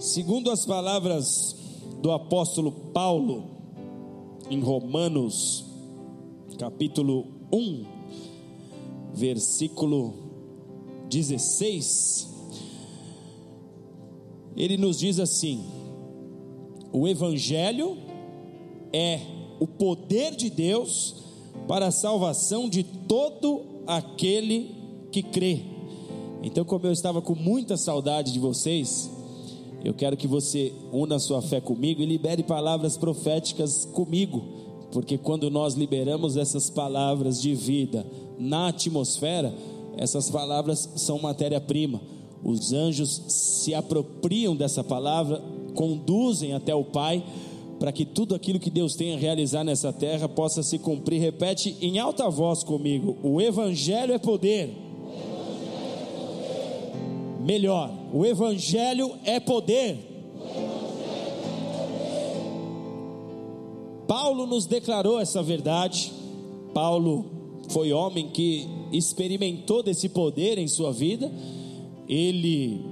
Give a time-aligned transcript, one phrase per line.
[0.00, 1.54] Segundo as palavras
[2.00, 3.44] do apóstolo Paulo,
[4.48, 5.62] em Romanos,
[6.58, 7.84] capítulo 1,
[9.12, 10.14] versículo
[11.10, 12.28] 16,
[14.56, 15.66] ele nos diz assim:
[16.90, 17.98] o Evangelho
[18.94, 19.20] é
[19.60, 21.16] o poder de Deus
[21.68, 24.74] para a salvação de todo aquele
[25.12, 25.60] que crê.
[26.42, 29.19] Então, como eu estava com muita saudade de vocês,
[29.84, 34.42] eu quero que você una sua fé comigo e libere palavras proféticas comigo,
[34.92, 38.06] porque quando nós liberamos essas palavras de vida
[38.38, 39.54] na atmosfera,
[39.96, 42.00] essas palavras são matéria-prima.
[42.42, 45.42] Os anjos se apropriam dessa palavra,
[45.74, 47.24] conduzem até o Pai,
[47.78, 51.20] para que tudo aquilo que Deus tem a realizar nessa terra possa se cumprir.
[51.20, 54.89] Repete em alta voz comigo: o Evangelho é poder.
[57.50, 59.98] Melhor, o Evangelho é poder.
[64.06, 66.12] Paulo nos declarou essa verdade.
[66.72, 67.24] Paulo
[67.70, 71.28] foi homem que experimentou desse poder em sua vida.
[72.08, 72.84] Ele,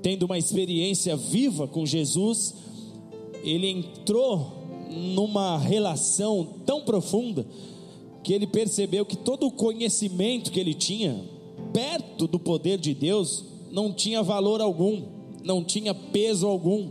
[0.00, 2.54] tendo uma experiência viva com Jesus,
[3.42, 4.46] ele entrou
[4.92, 7.44] numa relação tão profunda
[8.22, 11.20] que ele percebeu que todo o conhecimento que ele tinha
[11.72, 15.02] perto do poder de Deus não tinha valor algum,
[15.42, 16.90] não tinha peso algum,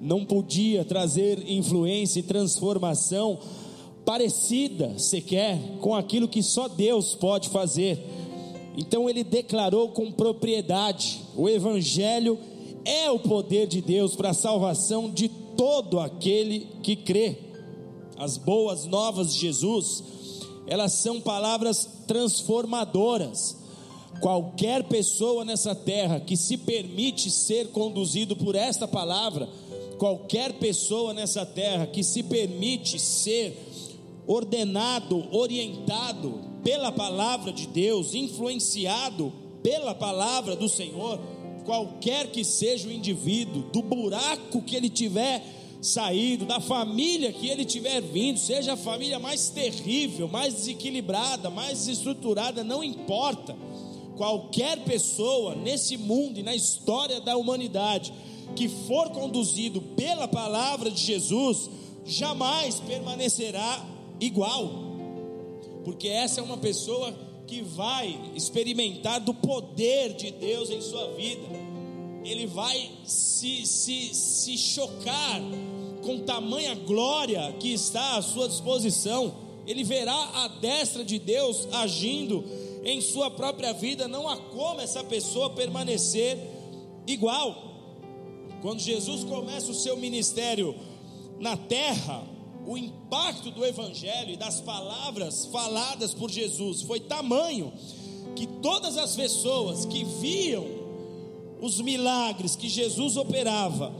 [0.00, 3.40] não podia trazer influência e transformação
[4.04, 8.00] parecida sequer com aquilo que só Deus pode fazer.
[8.76, 12.38] Então ele declarou com propriedade: o Evangelho
[12.84, 17.36] é o poder de Deus para a salvação de todo aquele que crê.
[18.16, 20.04] As boas novas de Jesus,
[20.68, 23.61] elas são palavras transformadoras
[24.22, 29.48] Qualquer pessoa nessa terra que se permite ser conduzido por esta palavra,
[29.98, 33.58] qualquer pessoa nessa terra que se permite ser
[34.24, 41.18] ordenado, orientado pela palavra de Deus, influenciado pela palavra do Senhor,
[41.64, 45.44] qualquer que seja o indivíduo, do buraco que ele tiver
[45.80, 51.86] saído, da família que ele tiver vindo, seja a família mais terrível, mais desequilibrada, mais
[51.86, 53.56] desestruturada, não importa
[54.16, 58.12] qualquer pessoa nesse mundo e na história da humanidade
[58.54, 61.70] que for conduzido pela palavra de Jesus,
[62.04, 63.84] jamais permanecerá
[64.20, 64.70] igual,
[65.84, 67.14] porque essa é uma pessoa
[67.46, 71.46] que vai experimentar do poder de Deus em sua vida,
[72.24, 75.40] ele vai se, se, se chocar
[76.02, 79.34] com tamanha glória que está à sua disposição,
[79.66, 82.44] ele verá a destra de Deus agindo
[82.84, 86.38] em sua própria vida, não há como essa pessoa permanecer
[87.06, 87.70] igual.
[88.60, 90.74] Quando Jesus começa o seu ministério
[91.38, 92.24] na terra,
[92.66, 97.72] o impacto do Evangelho e das palavras faladas por Jesus foi tamanho
[98.36, 100.64] que todas as pessoas que viam
[101.60, 103.94] os milagres que Jesus operava,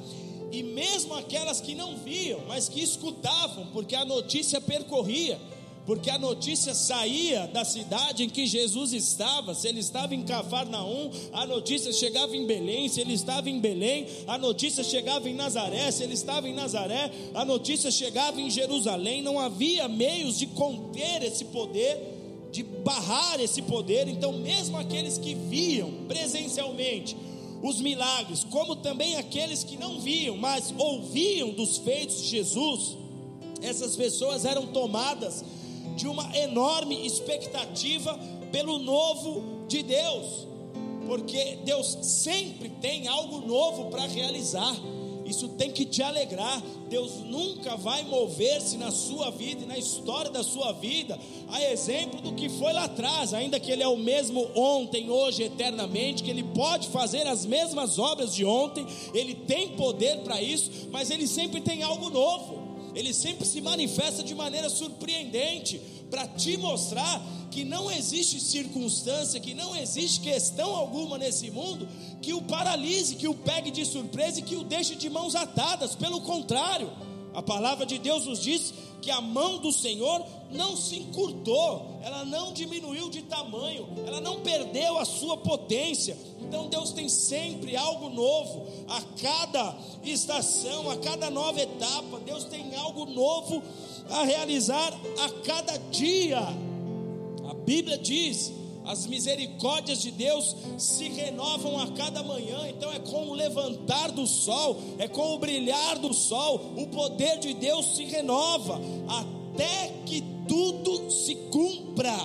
[0.50, 5.40] e mesmo aquelas que não viam, mas que escutavam, porque a notícia percorria,
[5.84, 11.10] porque a notícia saía da cidade em que Jesus estava, se ele estava em Cafarnaum,
[11.32, 15.90] a notícia chegava em Belém, se ele estava em Belém, a notícia chegava em Nazaré,
[15.90, 21.22] se ele estava em Nazaré, a notícia chegava em Jerusalém, não havia meios de conter
[21.24, 21.98] esse poder,
[22.52, 27.16] de barrar esse poder, então, mesmo aqueles que viam presencialmente
[27.60, 32.96] os milagres, como também aqueles que não viam, mas ouviam dos feitos de Jesus,
[33.60, 35.44] essas pessoas eram tomadas
[35.96, 38.18] de uma enorme expectativa
[38.50, 40.46] pelo novo de Deus,
[41.06, 44.76] porque Deus sempre tem algo novo para realizar.
[45.24, 46.62] Isso tem que te alegrar.
[46.88, 52.20] Deus nunca vai mover-se na sua vida e na história da sua vida, a exemplo
[52.20, 56.30] do que foi lá atrás, ainda que Ele é o mesmo ontem, hoje, eternamente, que
[56.30, 61.26] Ele pode fazer as mesmas obras de ontem, Ele tem poder para isso, mas Ele
[61.26, 62.61] sempre tem algo novo
[62.94, 65.80] ele sempre se manifesta de maneira surpreendente
[66.10, 71.86] para te mostrar que não existe circunstância, que não existe questão alguma nesse mundo
[72.20, 75.94] que o paralise, que o pegue de surpresa e que o deixe de mãos atadas.
[75.94, 76.90] Pelo contrário,
[77.34, 82.24] a palavra de Deus nos diz que a mão do Senhor não se encurtou, ela
[82.24, 86.16] não diminuiu de tamanho, ela não perdeu a sua potência.
[86.40, 89.72] Então Deus tem sempre algo novo, a cada
[90.10, 93.62] estação, a cada nova etapa, Deus tem algo novo
[94.10, 96.40] a realizar a cada dia.
[97.48, 98.52] A Bíblia diz
[98.84, 102.68] as misericórdias de Deus se renovam a cada manhã.
[102.68, 107.38] Então é com o levantar do sol, é com o brilhar do sol, o poder
[107.38, 112.16] de Deus se renova até que tudo se cumpra.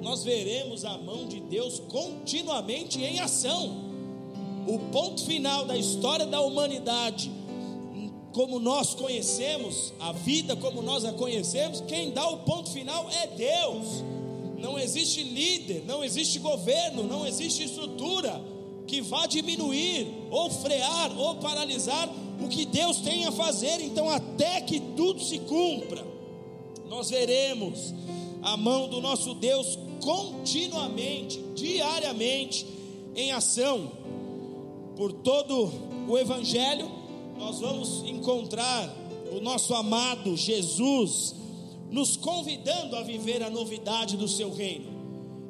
[0.00, 3.87] Nós veremos a mão de Deus continuamente em ação.
[4.68, 7.32] O ponto final da história da humanidade,
[8.32, 13.28] como nós conhecemos, a vida como nós a conhecemos, quem dá o ponto final é
[13.28, 14.04] Deus.
[14.58, 18.44] Não existe líder, não existe governo, não existe estrutura
[18.86, 22.06] que vá diminuir, ou frear, ou paralisar
[22.38, 23.80] o que Deus tem a fazer.
[23.80, 26.04] Então, até que tudo se cumpra,
[26.90, 27.94] nós veremos
[28.42, 32.66] a mão do nosso Deus continuamente, diariamente,
[33.16, 33.90] em ação.
[34.98, 35.70] Por todo
[36.08, 36.90] o Evangelho,
[37.38, 38.92] nós vamos encontrar
[39.30, 41.36] o nosso amado Jesus
[41.88, 44.97] nos convidando a viver a novidade do seu reino.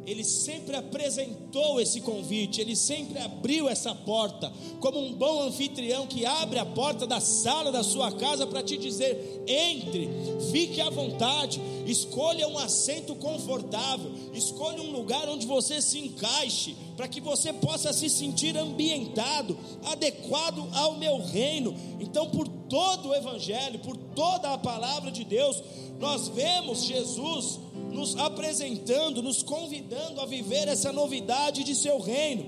[0.09, 4.51] Ele sempre apresentou esse convite, ele sempre abriu essa porta,
[4.81, 8.79] como um bom anfitrião que abre a porta da sala da sua casa para te
[8.79, 10.09] dizer: entre,
[10.51, 17.07] fique à vontade, escolha um assento confortável, escolha um lugar onde você se encaixe, para
[17.07, 21.75] que você possa se sentir ambientado, adequado ao meu reino.
[22.01, 25.63] Então, por todo o Evangelho, por toda a palavra de Deus,
[25.99, 27.59] nós vemos Jesus
[27.91, 32.47] nos apresentando, nos convidando a viver essa novidade de seu reino.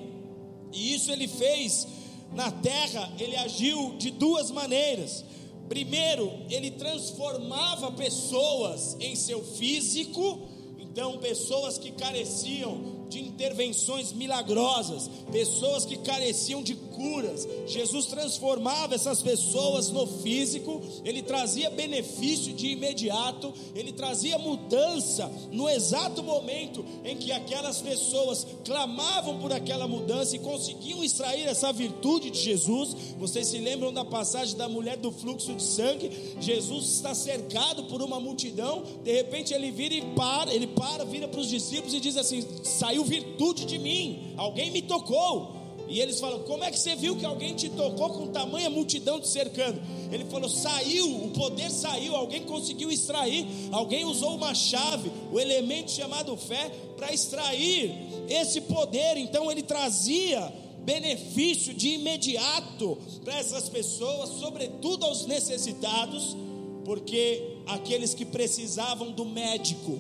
[0.72, 1.87] E isso ele fez
[2.32, 5.25] na terra, ele agiu de duas maneiras.
[5.69, 10.48] Primeiro, ele transformava pessoas em seu físico,
[10.78, 17.49] então pessoas que careciam de intervenções milagrosas, pessoas que careciam de curas.
[17.67, 25.69] Jesus transformava essas pessoas no físico, ele trazia benefício de imediato, ele trazia mudança no
[25.69, 32.31] exato momento em que aquelas pessoas clamavam por aquela mudança e conseguiam extrair essa virtude
[32.31, 32.94] de Jesus.
[33.19, 36.11] Vocês se lembram da passagem da mulher do fluxo de sangue?
[36.41, 41.26] Jesus está cercado por uma multidão, de repente ele vira e para, ele para, vira
[41.26, 45.59] para os discípulos e diz assim: saiu saiu virtude de mim, alguém me tocou.
[45.90, 49.20] E eles falam: Como é que você viu que alguém te tocou com tamanha multidão
[49.20, 49.82] te cercando?
[50.12, 55.90] Ele falou: Saiu, o poder saiu, alguém conseguiu extrair, alguém usou uma chave, o elemento
[55.90, 57.92] chamado fé, para extrair
[58.28, 59.16] esse poder.
[59.16, 60.52] Então ele trazia
[60.84, 66.37] benefício de imediato para essas pessoas, sobretudo aos necessitados,
[66.84, 69.98] porque aqueles que precisavam do médico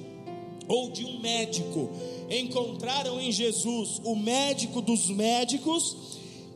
[0.70, 1.90] ou de um médico
[2.30, 5.96] encontraram em Jesus o médico dos médicos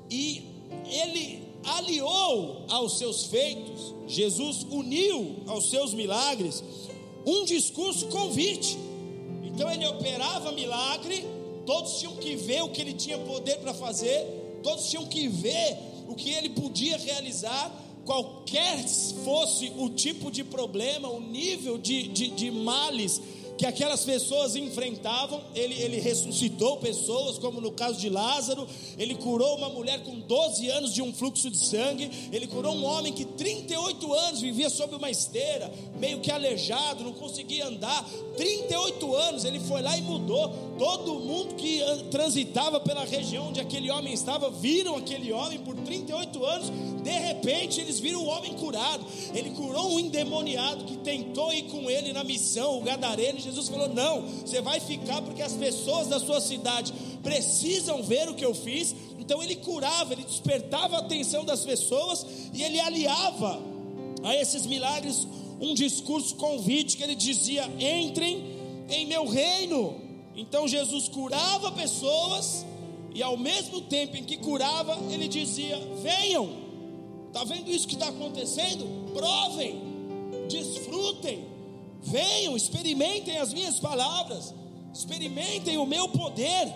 [0.08, 0.44] e
[0.86, 6.62] ele aliou aos seus feitos, Jesus uniu aos seus milagres
[7.26, 8.78] um discurso convite.
[9.42, 11.24] Então ele operava milagre,
[11.66, 15.76] todos tinham que ver o que ele tinha poder para fazer, todos tinham que ver
[16.06, 18.86] o que ele podia realizar, qualquer
[19.24, 23.20] fosse o tipo de problema, o nível de, de, de males
[23.56, 25.40] que aquelas pessoas enfrentavam.
[25.54, 28.66] Ele, ele ressuscitou pessoas, como no caso de Lázaro.
[28.98, 32.10] Ele curou uma mulher com 12 anos de um fluxo de sangue.
[32.32, 37.12] Ele curou um homem que 38 anos vivia sob uma esteira, meio que aleijado, não
[37.12, 38.04] conseguia andar.
[38.36, 40.52] 38 anos ele foi lá e mudou.
[40.78, 41.80] Todo mundo que
[42.10, 46.70] transitava pela região onde aquele homem estava, viram aquele homem por 38 anos.
[47.02, 49.04] De repente, eles viram o homem curado.
[49.32, 53.88] Ele curou um endemoniado que tentou ir com ele na missão, o gadareno Jesus falou:
[53.88, 58.54] Não, você vai ficar porque as pessoas da sua cidade precisam ver o que eu
[58.54, 58.94] fiz.
[59.18, 63.60] Então ele curava, ele despertava a atenção das pessoas e ele aliava
[64.22, 65.26] a esses milagres
[65.60, 68.44] um discurso convite que ele dizia: Entrem
[68.88, 70.00] em meu reino.
[70.36, 72.64] Então Jesus curava pessoas
[73.14, 76.64] e ao mesmo tempo em que curava, ele dizia: Venham.
[77.28, 79.12] Está vendo isso que está acontecendo?
[79.12, 79.80] Provem,
[80.48, 81.53] desfrutem.
[82.04, 84.54] Venham, experimentem as minhas palavras,
[84.92, 86.72] experimentem o meu poder,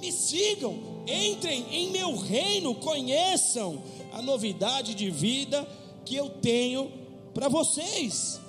[0.00, 0.76] me sigam,
[1.06, 5.66] entrem em meu reino, conheçam a novidade de vida
[6.04, 6.90] que eu tenho
[7.32, 8.40] para vocês.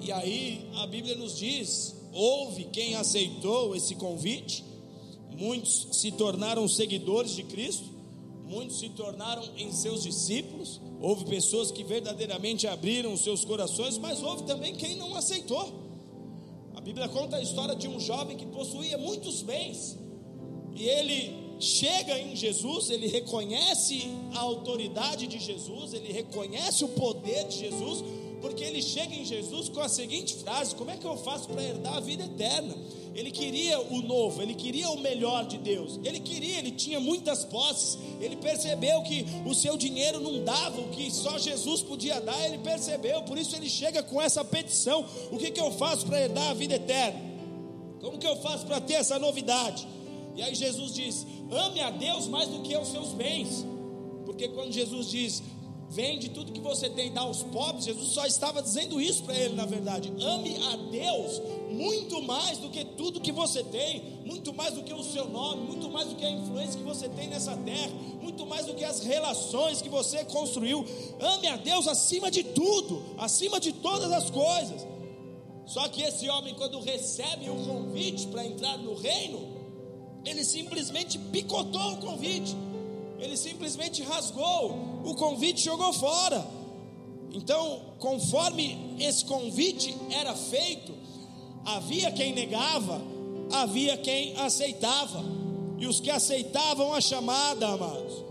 [0.00, 4.64] E aí a Bíblia nos diz: houve quem aceitou esse convite,
[5.36, 7.93] muitos se tornaram seguidores de Cristo,
[8.54, 14.44] muitos se tornaram em seus discípulos, houve pessoas que verdadeiramente abriram seus corações, mas houve
[14.44, 15.72] também quem não aceitou.
[16.74, 19.98] A Bíblia conta a história de um jovem que possuía muitos bens,
[20.76, 27.48] e ele chega em Jesus, ele reconhece a autoridade de Jesus, ele reconhece o poder
[27.48, 28.04] de Jesus,
[28.40, 31.62] porque ele chega em Jesus com a seguinte frase: Como é que eu faço para
[31.62, 32.76] herdar a vida eterna?
[33.14, 37.44] Ele queria o novo, ele queria o melhor de Deus, ele queria, ele tinha muitas
[37.44, 42.44] posses, ele percebeu que o seu dinheiro não dava, o que só Jesus podia dar,
[42.44, 46.20] ele percebeu, por isso ele chega com essa petição: o que, que eu faço para
[46.20, 47.20] herdar a vida eterna?
[48.00, 49.86] Como que eu faço para ter essa novidade?
[50.34, 53.64] E aí Jesus diz: ame a Deus mais do que os seus bens,
[54.26, 55.42] porque quando Jesus diz,
[55.88, 59.38] vende tudo que você tem e dá aos pobres, Jesus só estava dizendo isso para
[59.38, 60.12] ele, na verdade.
[60.20, 61.40] Ame a Deus
[61.74, 65.62] muito mais do que tudo que você tem, muito mais do que o seu nome,
[65.66, 68.84] muito mais do que a influência que você tem nessa terra, muito mais do que
[68.84, 70.84] as relações que você construiu.
[71.20, 74.86] Ame a Deus acima de tudo, acima de todas as coisas.
[75.66, 79.54] Só que esse homem, quando recebe o convite para entrar no reino,
[80.24, 82.54] ele simplesmente picotou o convite
[83.24, 86.46] ele simplesmente rasgou o convite e jogou fora.
[87.32, 90.93] Então, conforme esse convite era feito,
[91.64, 93.00] havia quem negava,
[93.52, 95.24] havia quem aceitava.
[95.78, 98.24] E os que aceitavam a chamada, amados,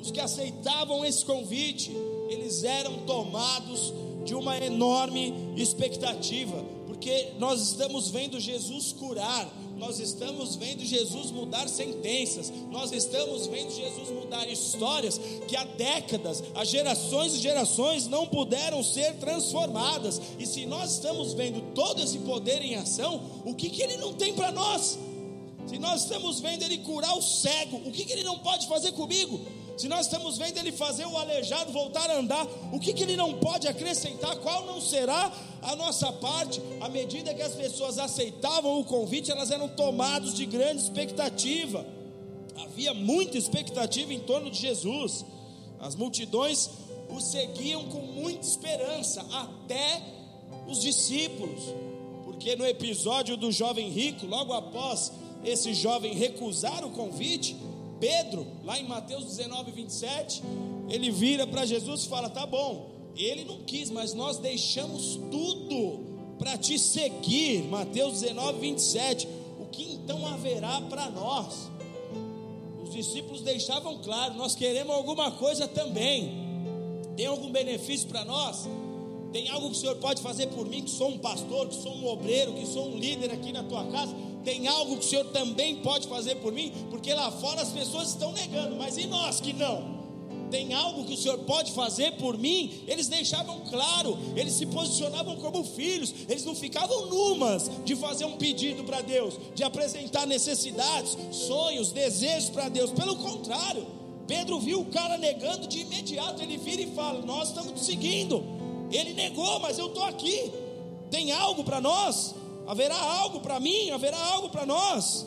[0.00, 1.90] os que aceitavam esse convite,
[2.28, 3.92] eles eram tomados
[4.24, 11.68] de uma enorme expectativa, porque nós estamos vendo Jesus curar, nós estamos vendo Jesus mudar
[11.68, 18.26] sentenças, nós estamos vendo Jesus mudar histórias que há décadas, há gerações e gerações não
[18.26, 20.20] puderam ser transformadas.
[20.38, 24.12] E se nós estamos vendo todo esse poder em ação, o que, que ele não
[24.12, 24.98] tem para nós?
[25.66, 28.92] Se nós estamos vendo ele curar o cego, o que, que ele não pode fazer
[28.92, 29.40] comigo?
[29.76, 33.16] Se nós estamos vendo ele fazer o aleijado voltar a andar, o que, que ele
[33.16, 34.36] não pode acrescentar?
[34.36, 36.60] Qual não será a nossa parte?
[36.80, 41.84] À medida que as pessoas aceitavam o convite, elas eram tomadas de grande expectativa.
[42.56, 45.24] Havia muita expectativa em torno de Jesus.
[45.80, 46.70] As multidões
[47.08, 50.02] o seguiam com muita esperança, até
[50.66, 51.62] os discípulos.
[52.24, 55.12] Porque no episódio do jovem rico, logo após
[55.44, 57.56] esse jovem recusar o convite,
[58.02, 60.42] Pedro, lá em Mateus 19, 27,
[60.90, 66.00] ele vira para Jesus e fala: Tá bom, ele não quis, mas nós deixamos tudo
[66.36, 67.62] para te seguir.
[67.62, 69.28] Mateus 19, 27.
[69.60, 71.70] O que então haverá para nós?
[72.82, 76.42] Os discípulos deixavam claro: Nós queremos alguma coisa também.
[77.16, 78.68] Tem algum benefício para nós?
[79.32, 81.94] Tem algo que o Senhor pode fazer por mim, que sou um pastor, que sou
[81.94, 84.12] um obreiro, que sou um líder aqui na tua casa?
[84.44, 86.72] Tem algo que o Senhor também pode fazer por mim?
[86.90, 90.02] Porque lá fora as pessoas estão negando, mas e nós que não?
[90.50, 92.84] Tem algo que o Senhor pode fazer por mim?
[92.86, 98.36] Eles deixavam claro, eles se posicionavam como filhos, eles não ficavam numas de fazer um
[98.36, 102.90] pedido para Deus, de apresentar necessidades, sonhos, desejos para Deus.
[102.90, 103.86] Pelo contrário,
[104.26, 108.44] Pedro viu o cara negando de imediato, ele vira e fala: Nós estamos te seguindo.
[108.90, 110.52] Ele negou, mas eu estou aqui.
[111.10, 112.34] Tem algo para nós?
[112.66, 115.26] Haverá algo para mim, haverá algo para nós.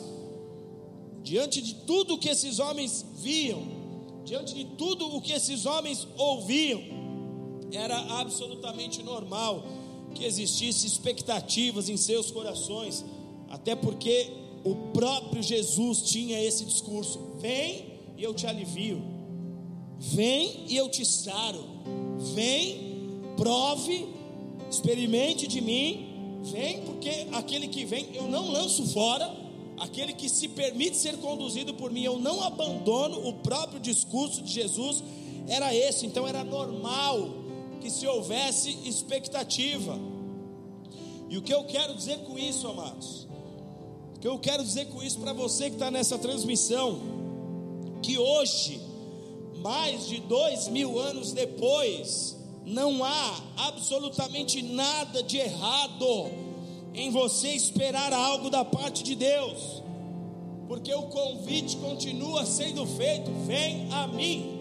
[1.22, 3.62] Diante de tudo o que esses homens viam,
[4.24, 6.80] diante de tudo o que esses homens ouviam,
[7.72, 9.64] era absolutamente normal
[10.14, 13.04] que existisse expectativas em seus corações,
[13.50, 14.30] até porque
[14.64, 19.02] o próprio Jesus tinha esse discurso: vem e eu te alivio,
[19.98, 21.64] vem e eu te saro,
[22.34, 24.08] vem, prove,
[24.70, 26.15] experimente de mim
[26.52, 29.34] Vem, porque aquele que vem eu não lanço fora,
[29.78, 33.26] aquele que se permite ser conduzido por mim, eu não abandono.
[33.28, 35.02] O próprio discurso de Jesus
[35.48, 37.30] era esse, então era normal
[37.80, 39.98] que se houvesse expectativa.
[41.28, 43.26] E o que eu quero dizer com isso, amados?
[44.16, 47.00] O que eu quero dizer com isso para você que está nessa transmissão?
[48.02, 48.80] Que hoje,
[49.56, 52.35] mais de dois mil anos depois,
[52.66, 56.30] não há absolutamente nada de errado
[56.92, 59.82] em você esperar algo da parte de Deus,
[60.66, 64.58] porque o convite continua sendo feito: vem a mim.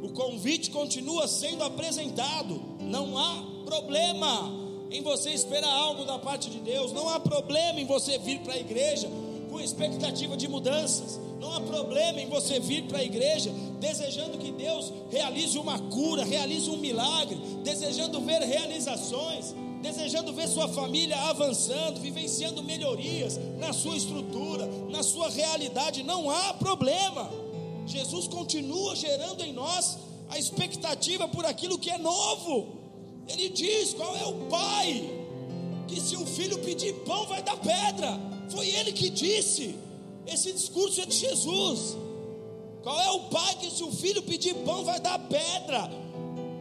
[0.00, 4.52] O convite continua sendo apresentado, não há problema
[4.88, 8.54] em você esperar algo da parte de Deus, não há problema em você vir para
[8.54, 9.10] a igreja
[9.50, 14.50] com expectativa de mudanças, não há problema em você vir para a igreja desejando que
[14.52, 22.00] Deus realize uma cura, realize um milagre, desejando ver realizações, desejando ver sua família avançando,
[22.00, 26.02] vivenciando melhorias na sua estrutura, na sua realidade.
[26.02, 27.30] Não há problema.
[27.86, 32.66] Jesus continua gerando em nós a expectativa por aquilo que é novo.
[33.28, 35.08] Ele diz: qual é o pai
[35.86, 38.18] que se o filho pedir pão vai dar pedra?
[38.48, 39.85] Foi ele que disse.
[40.26, 41.96] Esse discurso é de Jesus.
[42.82, 45.90] Qual é o pai que, se o filho pedir pão, vai dar pedra?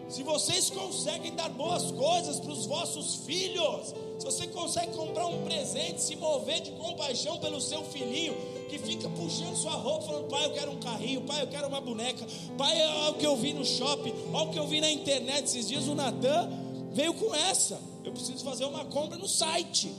[0.07, 5.43] se vocês conseguem dar boas coisas para os vossos filhos, se você consegue comprar um
[5.43, 8.35] presente, se mover de compaixão pelo seu filhinho,
[8.69, 11.81] que fica puxando sua roupa, falando: pai, eu quero um carrinho, pai, eu quero uma
[11.81, 12.25] boneca,
[12.57, 15.45] pai, olha o que eu vi no shopping, olha o que eu vi na internet
[15.45, 15.87] esses dias.
[15.87, 16.49] O Natan
[16.93, 19.91] veio com essa: eu preciso fazer uma compra no site.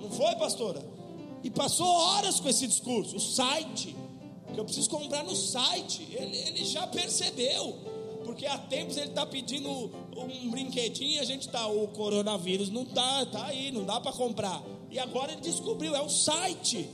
[0.00, 0.91] Não foi, pastora?
[1.42, 3.96] E passou horas com esse discurso: o site,
[4.52, 6.06] que eu preciso comprar no site.
[6.12, 7.92] Ele, ele já percebeu
[8.24, 9.68] porque há tempos ele está pedindo
[10.16, 14.12] um brinquedinho e a gente está, o coronavírus não está, tá aí, não dá para
[14.12, 14.62] comprar.
[14.90, 16.88] E agora ele descobriu, é o site.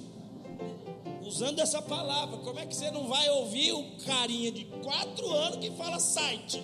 [1.24, 5.58] Usando essa palavra, como é que você não vai ouvir o carinha de quatro anos
[5.58, 6.62] que fala site?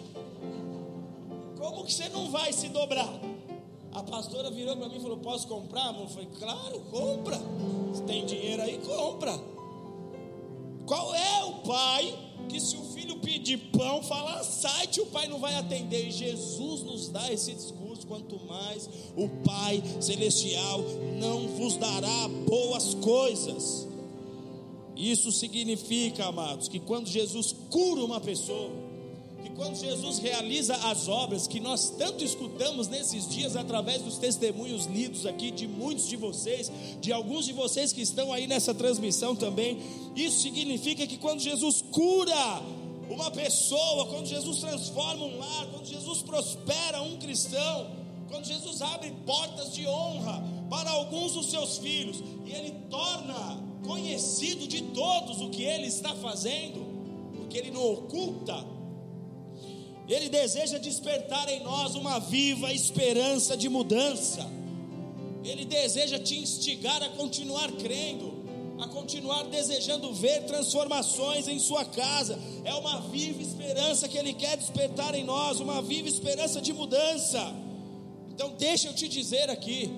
[1.59, 3.13] Como que você não vai se dobrar?
[3.95, 5.99] A pastora virou para mim e falou: Posso comprar?
[5.99, 7.41] Eu falei: Claro, compra.
[7.95, 9.39] Se tem dinheiro aí, compra.
[10.85, 15.39] Qual é o pai que se o filho pedir pão, fala site, o pai não
[15.39, 16.09] vai atender.
[16.09, 20.81] E Jesus nos dá esse discurso: quanto mais o Pai Celestial
[21.19, 23.87] não vos dará boas coisas.
[24.97, 28.71] Isso significa, amados, que quando Jesus cura uma pessoa,
[29.45, 34.87] que quando Jesus realiza as obras que nós tanto escutamos nesses dias através dos testemunhos
[34.87, 39.37] lidos aqui de muitos de vocês, de alguns de vocês que estão aí nessa transmissão
[39.37, 39.77] também,
[40.17, 42.63] isso significa que quando Jesus cura
[43.11, 47.91] uma pessoa, quando Jesus transforma um lar, quando Jesus prospera um cristão,
[48.31, 54.67] quando Jesus abre portas de honra para alguns dos seus filhos e ele torna conhecido
[54.67, 56.83] de todos o que ele está fazendo,
[57.37, 58.73] porque ele não oculta.
[60.09, 64.47] Ele deseja despertar em nós uma viva esperança de mudança.
[65.43, 68.45] Ele deseja te instigar a continuar crendo
[68.79, 72.39] a continuar desejando ver transformações em sua casa.
[72.65, 77.55] É uma viva esperança que Ele quer despertar em nós, uma viva esperança de mudança.
[78.35, 79.91] Então, deixa eu te dizer aqui: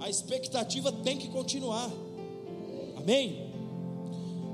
[0.00, 1.90] a expectativa tem que continuar,
[2.96, 3.52] amém?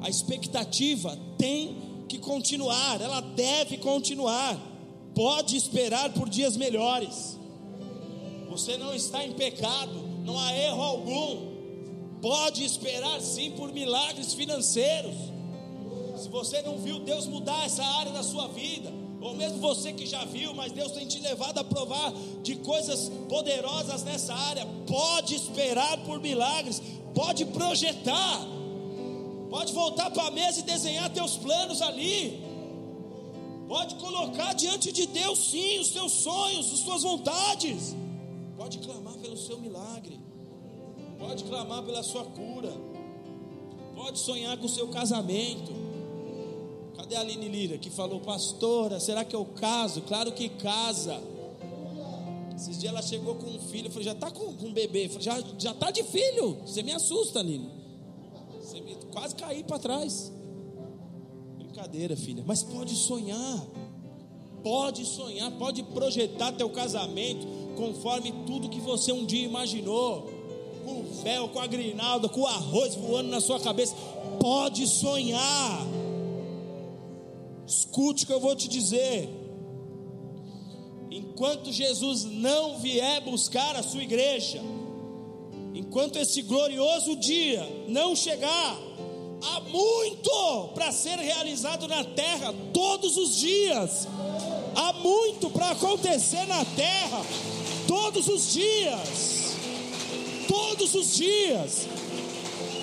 [0.02, 1.76] A expectativa tem
[2.08, 4.69] que continuar, ela deve continuar.
[5.14, 7.38] Pode esperar por dias melhores.
[8.48, 11.50] Você não está em pecado, não há erro algum
[12.20, 15.14] pode esperar sim por milagres financeiros.
[16.16, 20.06] Se você não viu Deus mudar essa área da sua vida, ou mesmo você que
[20.06, 25.34] já viu, mas Deus tem te levado a provar de coisas poderosas nessa área, pode
[25.34, 26.82] esperar por milagres,
[27.14, 28.46] pode projetar,
[29.48, 32.42] pode voltar para a mesa e desenhar teus planos ali,
[33.70, 37.94] pode colocar diante de Deus sim os teus sonhos, as suas vontades,
[38.56, 40.18] pode clamar pelo seu milagre.
[41.16, 42.72] Pode clamar pela sua cura.
[43.94, 45.70] Pode sonhar com o seu casamento.
[46.96, 50.02] Cadê a Aline Lira que falou, pastora, será que eu caso?
[50.02, 51.22] Claro que casa.
[52.56, 55.08] Esses dias ela chegou com um filho, eu falei, já está com, com um bebê?
[55.08, 56.58] Falei, já, já tá de filho.
[56.66, 57.70] Você me assusta, Aline.
[58.60, 60.32] Você me, quase caí para trás.
[61.80, 62.44] Brincadeira, filha.
[62.46, 63.66] Mas pode sonhar.
[64.62, 70.30] Pode sonhar, pode projetar teu casamento conforme tudo que você um dia imaginou
[70.84, 73.94] com o véu, com a grinalda, com o arroz voando na sua cabeça.
[74.38, 75.86] Pode sonhar.
[77.66, 79.30] Escute o que eu vou te dizer.
[81.10, 84.60] Enquanto Jesus não vier buscar a sua igreja,
[85.74, 88.78] enquanto esse glorioso dia não chegar,
[89.42, 94.06] há muito para ser realizado na terra todos os dias.
[94.74, 97.24] Há muito para acontecer na terra
[97.86, 99.40] todos os dias
[100.50, 101.86] todos os dias.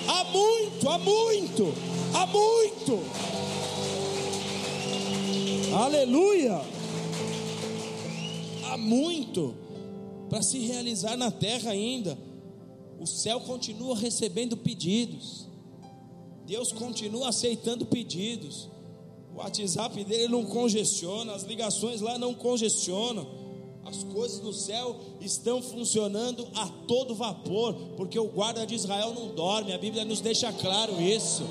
[0.08, 1.74] Há muito, há muito,
[2.14, 3.02] há muito.
[5.74, 6.62] Aleluia!
[8.64, 9.54] Há muito
[10.30, 12.16] para se realizar na terra ainda.
[12.98, 15.47] O céu continua recebendo pedidos.
[16.48, 18.70] Deus continua aceitando pedidos.
[19.34, 23.28] O WhatsApp dele não congestiona, as ligações lá não congestionam.
[23.84, 29.34] As coisas no céu estão funcionando a todo vapor, porque o guarda de Israel não
[29.34, 31.42] dorme, a Bíblia nos deixa claro isso.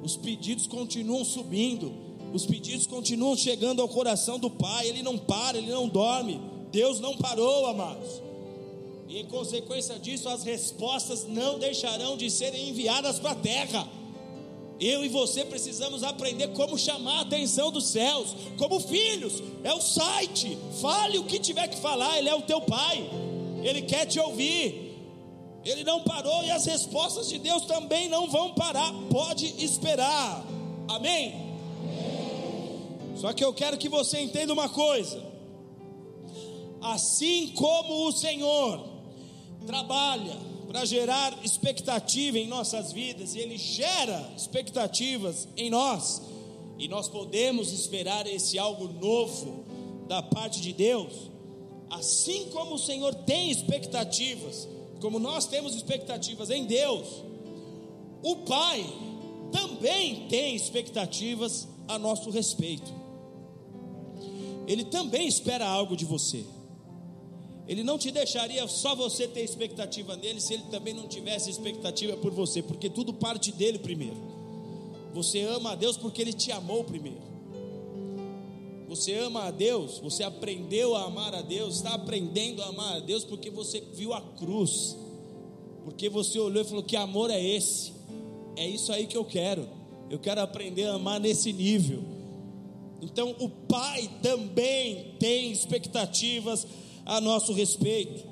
[0.00, 1.92] Os pedidos continuam subindo,
[2.32, 6.40] os pedidos continuam chegando ao coração do Pai, ele não para, ele não dorme.
[6.70, 8.22] Deus não parou, amados.
[9.08, 14.03] E em consequência disso, as respostas não deixarão de serem enviadas para a terra.
[14.80, 19.42] Eu e você precisamos aprender como chamar a atenção dos céus, como filhos.
[19.62, 20.58] É o site.
[20.80, 23.08] Fale o que tiver que falar, ele é o teu pai.
[23.62, 24.84] Ele quer te ouvir.
[25.64, 28.92] Ele não parou e as respostas de Deus também não vão parar.
[29.10, 30.44] Pode esperar.
[30.88, 31.34] Amém.
[33.16, 35.24] Só que eu quero que você entenda uma coisa.
[36.82, 38.84] Assim como o Senhor
[39.66, 46.20] trabalha para gerar expectativa em nossas vidas, e Ele gera expectativas em nós,
[46.76, 49.64] e nós podemos esperar esse algo novo
[50.08, 51.30] da parte de Deus,
[51.88, 54.66] assim como o Senhor tem expectativas,
[55.00, 57.06] como nós temos expectativas em Deus,
[58.20, 58.84] o Pai
[59.52, 62.92] também tem expectativas a nosso respeito.
[64.66, 66.44] Ele também espera algo de você.
[67.66, 72.16] Ele não te deixaria só você ter expectativa nele se ele também não tivesse expectativa
[72.16, 74.16] por você, porque tudo parte dele primeiro.
[75.14, 77.22] Você ama a Deus porque ele te amou primeiro.
[78.88, 83.00] Você ama a Deus, você aprendeu a amar a Deus, está aprendendo a amar a
[83.00, 84.96] Deus porque você viu a cruz,
[85.84, 87.92] porque você olhou e falou: Que amor é esse?
[88.56, 89.66] É isso aí que eu quero.
[90.10, 92.02] Eu quero aprender a amar nesse nível.
[93.00, 96.66] Então, o Pai também tem expectativas
[97.04, 98.24] a nosso respeito.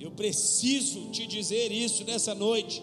[0.00, 2.82] Eu preciso te dizer isso nessa noite.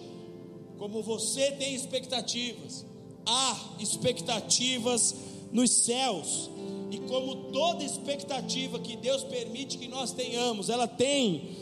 [0.78, 2.86] Como você tem expectativas,
[3.26, 5.16] há expectativas
[5.52, 6.50] nos céus.
[6.92, 11.56] E como toda expectativa que Deus permite que nós tenhamos, ela tem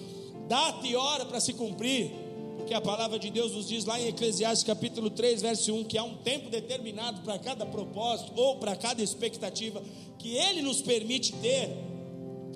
[0.48, 2.12] data e hora para se cumprir.
[2.58, 5.98] Porque a palavra de Deus nos diz lá em Eclesiastes capítulo 3, verso 1, que
[5.98, 9.82] há um tempo determinado para cada propósito ou para cada expectativa
[10.18, 11.91] que Ele nos permite ter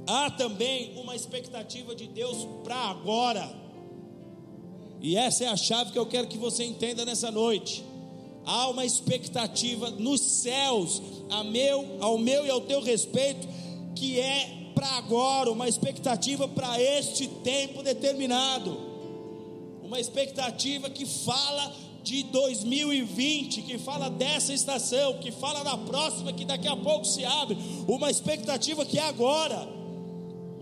[0.07, 3.49] há também uma expectativa de Deus para agora.
[5.01, 7.83] E essa é a chave que eu quero que você entenda nessa noite.
[8.45, 13.47] Há uma expectativa nos céus, a meu, ao meu e ao teu respeito,
[13.95, 18.77] que é para agora, uma expectativa para este tempo determinado.
[19.81, 26.45] Uma expectativa que fala de 2020, que fala dessa estação, que fala da próxima, que
[26.45, 29.74] daqui a pouco se abre, uma expectativa que é agora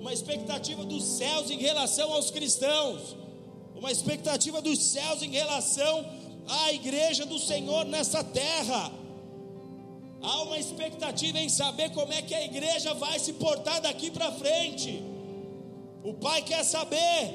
[0.03, 3.15] uma expectativa dos céus em relação aos cristãos,
[3.73, 6.05] uma expectativa dos céus em relação
[6.45, 8.91] à igreja do Senhor nessa terra.
[10.21, 14.29] Há uma expectativa em saber como é que a igreja vai se portar daqui para
[14.33, 15.01] frente.
[16.03, 17.33] O pai quer saber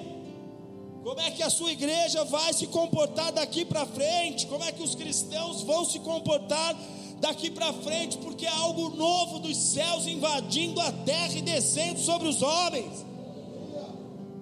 [1.02, 4.83] como é que a sua igreja vai se comportar daqui para frente, como é que
[4.83, 6.76] os cristãos vão se comportar
[7.20, 12.28] daqui para frente, porque há algo novo dos céus invadindo a terra e descendo sobre
[12.28, 13.07] os homens.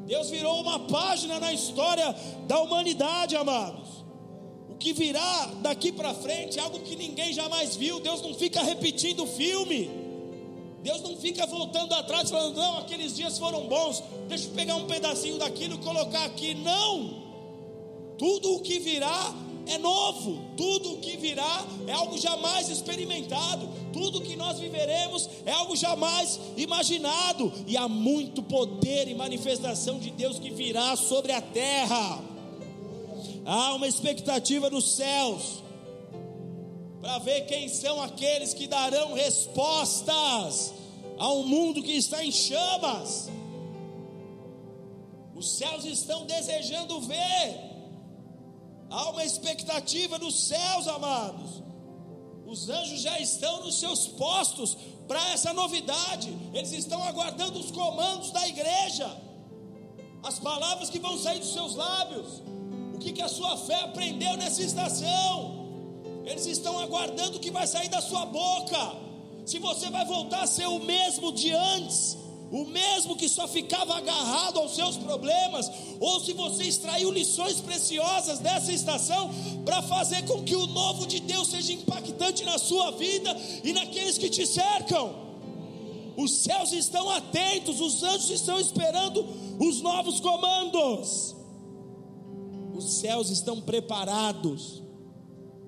[0.06, 2.14] Deus virou uma página na história
[2.46, 4.04] da humanidade, amados.
[4.70, 7.98] O que virá daqui para frente é algo que ninguém jamais viu.
[7.98, 9.90] Deus não fica repetindo o filme.
[10.82, 14.86] Deus não fica voltando atrás falando, não, aqueles dias foram bons, deixa eu pegar um
[14.86, 16.54] pedacinho daquilo e colocar aqui.
[16.54, 17.24] Não!
[18.16, 19.34] Tudo o que virá
[19.66, 25.50] é novo, tudo o que virá é algo jamais experimentado, tudo que nós viveremos é
[25.52, 31.40] algo jamais imaginado, e há muito poder e manifestação de Deus que virá sobre a
[31.40, 32.22] terra.
[33.44, 35.62] Há uma expectativa nos céus
[37.00, 40.74] para ver quem são aqueles que darão respostas
[41.18, 43.28] a um mundo que está em chamas.
[45.34, 47.75] Os céus estão desejando ver
[48.90, 51.62] Há uma expectativa nos céus, amados.
[52.46, 54.76] Os anjos já estão nos seus postos
[55.08, 56.36] para essa novidade.
[56.54, 59.10] Eles estão aguardando os comandos da igreja.
[60.22, 62.42] As palavras que vão sair dos seus lábios.
[62.94, 65.66] O que, que a sua fé aprendeu nessa estação?
[66.24, 68.78] Eles estão aguardando o que vai sair da sua boca.
[69.44, 72.16] Se você vai voltar a ser o mesmo de antes
[72.50, 78.38] o mesmo que só ficava agarrado aos seus problemas, ou se você extraiu lições preciosas
[78.38, 79.30] dessa estação
[79.64, 84.16] para fazer com que o novo de Deus seja impactante na sua vida e naqueles
[84.16, 85.26] que te cercam.
[86.16, 89.26] Os céus estão atentos, os anjos estão esperando
[89.60, 91.34] os novos comandos.
[92.74, 94.82] Os céus estão preparados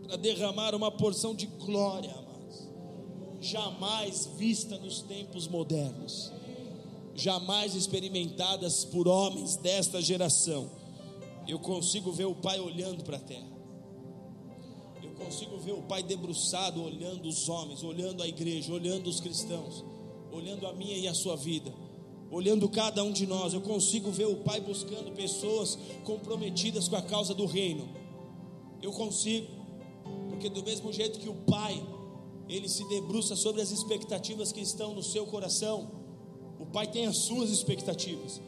[0.07, 2.69] para derramar uma porção de glória, amados,
[3.41, 6.38] jamais vista nos tempos modernos
[7.19, 10.71] jamais experimentadas por homens desta geração.
[11.47, 13.49] Eu consigo ver o Pai olhando para a terra.
[15.03, 19.85] Eu consigo ver o Pai debruçado, olhando os homens, olhando a igreja, olhando os cristãos,
[20.31, 21.75] olhando a minha e a sua vida,
[22.31, 23.53] olhando cada um de nós.
[23.53, 27.89] Eu consigo ver o Pai buscando pessoas comprometidas com a causa do reino.
[28.81, 29.49] Eu consigo,
[30.29, 31.85] porque do mesmo jeito que o Pai,
[32.49, 35.98] ele se debruça sobre as expectativas que estão no seu coração,
[36.69, 38.41] pai tem as suas expectativas.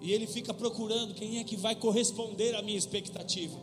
[0.00, 3.58] E ele fica procurando quem é que vai corresponder à minha expectativa.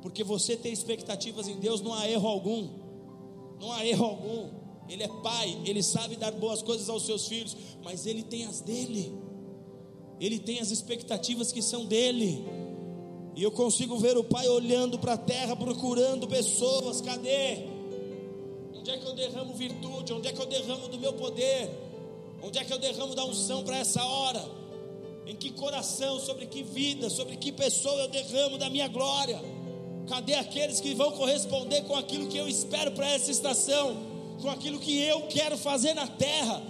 [0.00, 2.68] Porque você tem expectativas em Deus, não há erro algum.
[3.60, 4.48] Não há erro algum.
[4.88, 8.60] Ele é pai, ele sabe dar boas coisas aos seus filhos, mas ele tem as
[8.60, 9.12] dele.
[10.20, 12.44] Ele tem as expectativas que são dele.
[13.34, 17.00] E eu consigo ver o pai olhando para a terra, procurando pessoas.
[17.00, 17.64] Cadê?
[18.74, 20.12] Onde é que eu derramo virtude?
[20.12, 21.70] Onde é que eu derramo do meu poder?
[22.46, 24.44] Onde é que eu derramo da unção para essa hora?
[25.26, 29.40] Em que coração, sobre que vida, sobre que pessoa eu derramo da minha glória?
[30.06, 33.96] Cadê aqueles que vão corresponder com aquilo que eu espero para essa estação?
[34.42, 36.62] Com aquilo que eu quero fazer na terra?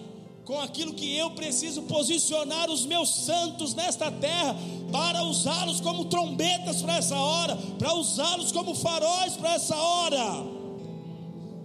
[0.45, 4.57] Com aquilo que eu preciso posicionar os meus santos nesta terra
[4.93, 10.55] para usá-los como trombetas para essa hora, para usá-los como faróis para essa hora.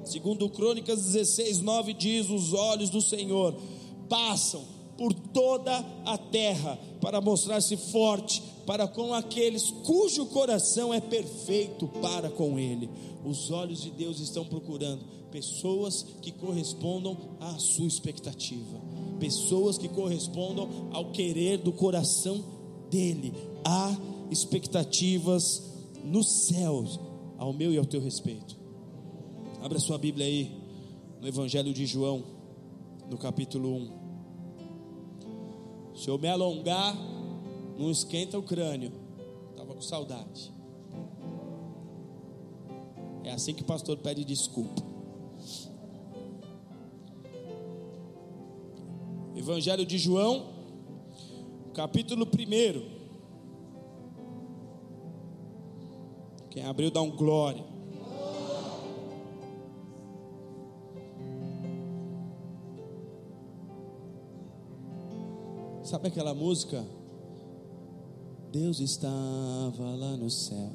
[0.04, 3.54] Segundo Crônicas 16, 9 diz: Os olhos do Senhor
[4.10, 4.64] passam
[4.98, 12.30] por toda a terra para mostrar-se forte para com aqueles cujo coração é perfeito para
[12.30, 12.90] com Ele.
[13.24, 18.80] Os olhos de Deus estão procurando pessoas que correspondam à sua expectativa,
[19.20, 22.44] pessoas que correspondam ao querer do coração
[22.92, 23.34] dele.
[23.64, 23.96] Há
[24.30, 25.64] expectativas
[26.04, 27.00] nos céus
[27.38, 28.58] ao meu e ao teu respeito.
[29.62, 30.52] Abra sua Bíblia aí
[31.22, 32.24] no Evangelho de João,
[33.10, 33.99] no capítulo 1.
[36.00, 36.96] Se eu me alongar,
[37.78, 38.94] não esquenta o crânio.
[39.52, 40.50] Estava com saudade.
[43.22, 44.82] É assim que o pastor pede desculpa.
[49.36, 50.54] Evangelho de João,
[51.74, 52.30] capítulo 1.
[56.50, 57.66] Quem abriu, dá um glória.
[65.90, 66.86] Sabe aquela música?
[68.52, 70.70] Deus estava lá no céu.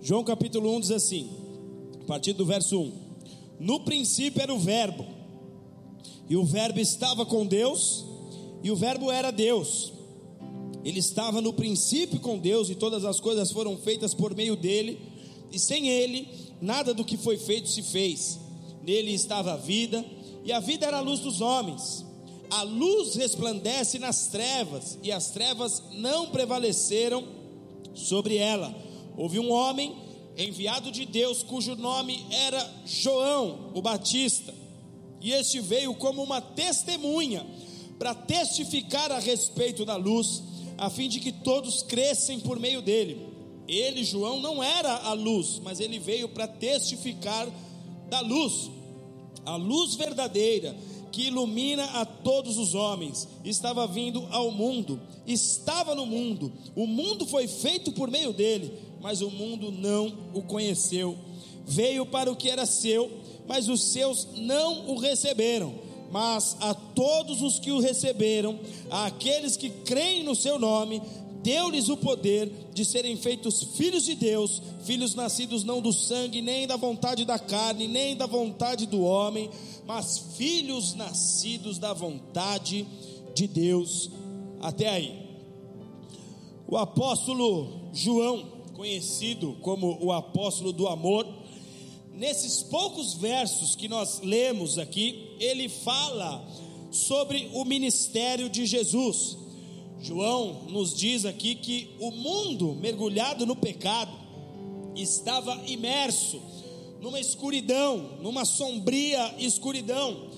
[0.00, 1.28] João capítulo 1 diz assim,
[2.02, 2.92] a partir do verso 1:
[3.60, 5.04] No princípio era o Verbo,
[6.26, 8.06] e o Verbo estava com Deus,
[8.62, 9.92] e o Verbo era Deus.
[10.82, 14.98] Ele estava no princípio com Deus, e todas as coisas foram feitas por meio dele,
[15.52, 16.26] e sem ele,
[16.58, 18.43] nada do que foi feito se fez
[18.84, 20.04] nele estava a vida,
[20.44, 22.04] e a vida era a luz dos homens.
[22.50, 27.26] A luz resplandece nas trevas, e as trevas não prevaleceram
[27.94, 28.74] sobre ela.
[29.16, 29.96] Houve um homem
[30.36, 34.54] enviado de Deus, cujo nome era João, o Batista,
[35.20, 37.46] e este veio como uma testemunha,
[37.98, 40.42] para testificar a respeito da luz,
[40.76, 43.26] a fim de que todos crescem por meio dele.
[43.66, 47.48] Ele, João, não era a luz, mas ele veio para testificar
[48.10, 48.70] da luz.
[49.44, 50.74] A luz verdadeira
[51.12, 57.24] que ilumina a todos os homens estava vindo ao mundo, estava no mundo, o mundo
[57.24, 61.16] foi feito por meio dele, mas o mundo não o conheceu.
[61.66, 63.10] Veio para o que era seu,
[63.46, 65.74] mas os seus não o receberam.
[66.10, 68.58] Mas a todos os que o receberam,
[68.90, 71.02] àqueles que creem no seu nome,
[71.44, 76.66] deu-lhes o poder de serem feitos filhos de Deus, filhos nascidos não do sangue, nem
[76.66, 79.50] da vontade da carne, nem da vontade do homem,
[79.86, 82.86] mas filhos nascidos da vontade
[83.34, 84.10] de Deus.
[84.62, 85.22] Até aí.
[86.66, 91.28] O apóstolo João, conhecido como o apóstolo do amor,
[92.14, 96.42] nesses poucos versos que nós lemos aqui, ele fala
[96.90, 99.43] sobre o ministério de Jesus.
[100.04, 104.12] João nos diz aqui que o mundo mergulhado no pecado
[104.94, 106.42] estava imerso
[107.00, 110.28] numa escuridão, numa sombria escuridão.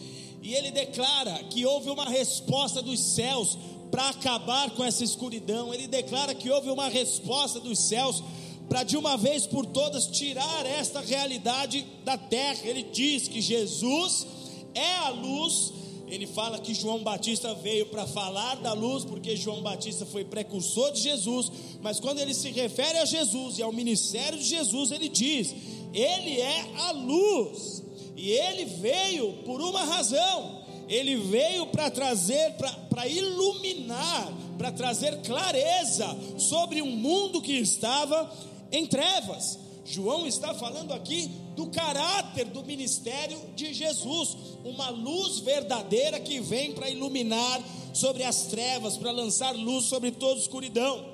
[0.41, 3.59] E ele declara que houve uma resposta dos céus
[3.91, 5.75] para acabar com essa escuridão.
[5.75, 8.23] Ele declara que houve uma resposta dos céus
[8.69, 12.61] para de uma vez por todas tirar esta realidade da terra.
[12.63, 14.29] Ele diz que Jesus
[14.77, 15.73] é a luz
[16.09, 20.93] ele fala que João Batista veio para falar da luz, porque João Batista foi precursor
[20.93, 21.51] de Jesus,
[21.83, 25.55] mas quando ele se refere a Jesus e ao ministério de Jesus, ele diz:
[25.93, 27.83] Ele é a luz,
[28.17, 32.55] e ele veio por uma razão, ele veio para trazer,
[32.89, 38.31] para iluminar, para trazer clareza sobre um mundo que estava
[38.71, 39.66] em trevas.
[39.87, 46.73] João está falando aqui do caráter do ministério de Jesus, uma luz verdadeira que vem
[46.73, 47.63] para iluminar
[47.95, 51.05] sobre as trevas, para lançar luz sobre toda escuridão.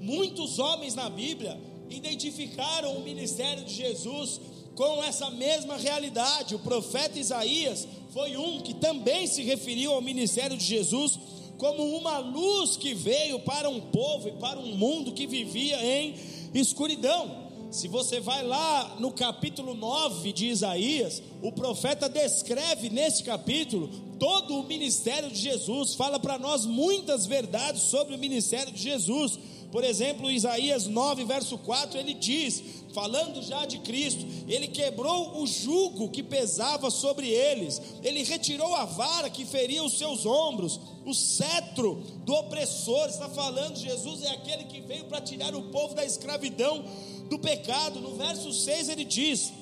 [0.00, 4.40] Muitos homens na Bíblia identificaram o ministério de Jesus
[4.74, 6.54] com essa mesma realidade.
[6.54, 11.18] O profeta Isaías foi um que também se referiu ao ministério de Jesus
[11.58, 16.14] como uma luz que veio para um povo e para um mundo que vivia em
[16.54, 17.39] escuridão.
[17.70, 24.58] Se você vai lá no capítulo 9 de Isaías, o profeta descreve nesse capítulo todo
[24.58, 29.38] o ministério de Jesus, fala para nós muitas verdades sobre o ministério de Jesus.
[29.70, 32.60] Por exemplo, Isaías 9, verso 4, ele diz:
[32.92, 38.84] falando já de Cristo, ele quebrou o jugo que pesava sobre eles, ele retirou a
[38.84, 43.06] vara que feria os seus ombros, o cetro do opressor.
[43.06, 46.84] Está falando, Jesus é aquele que veio para tirar o povo da escravidão
[47.30, 48.00] do pecado.
[48.00, 49.52] No verso 6 ele diz: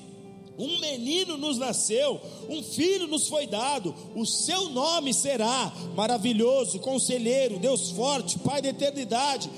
[0.57, 7.57] um menino nos nasceu, um filho nos foi dado, o seu nome será maravilhoso, conselheiro,
[7.59, 9.49] Deus forte, Pai da eternidade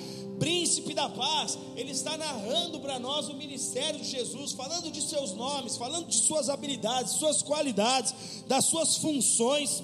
[0.42, 5.36] príncipe da paz, ele está narrando para nós o ministério de Jesus, falando de seus
[5.36, 9.84] nomes, falando de suas habilidades, suas qualidades, das suas funções.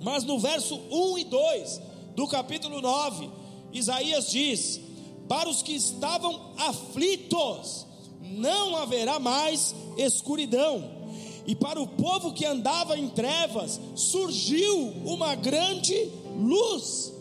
[0.00, 1.80] Mas no verso 1 e 2
[2.14, 3.28] do capítulo 9,
[3.72, 4.80] Isaías diz:
[5.28, 7.86] Para os que estavam aflitos,
[8.22, 10.98] não haverá mais escuridão,
[11.46, 17.12] e para o povo que andava em trevas, surgiu uma grande luz.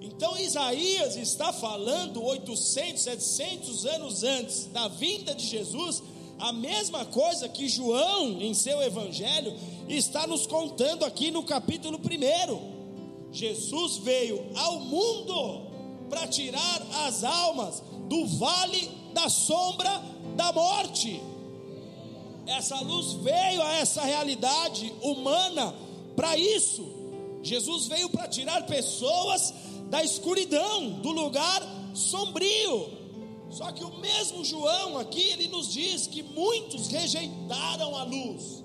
[0.00, 6.02] Então Isaías está falando 800, 700 anos antes da vinda de Jesus,
[6.38, 9.54] a mesma coisa que João, em seu evangelho,
[9.88, 13.32] está nos contando aqui no capítulo 1.
[13.32, 15.69] Jesus veio ao mundo
[16.10, 19.90] para tirar as almas do vale da sombra
[20.36, 21.22] da morte.
[22.46, 25.74] Essa luz veio a essa realidade humana
[26.16, 26.84] para isso.
[27.42, 29.54] Jesus veio para tirar pessoas
[29.88, 31.62] da escuridão, do lugar
[31.94, 32.98] sombrio.
[33.50, 38.64] Só que o mesmo João aqui, ele nos diz que muitos rejeitaram a luz,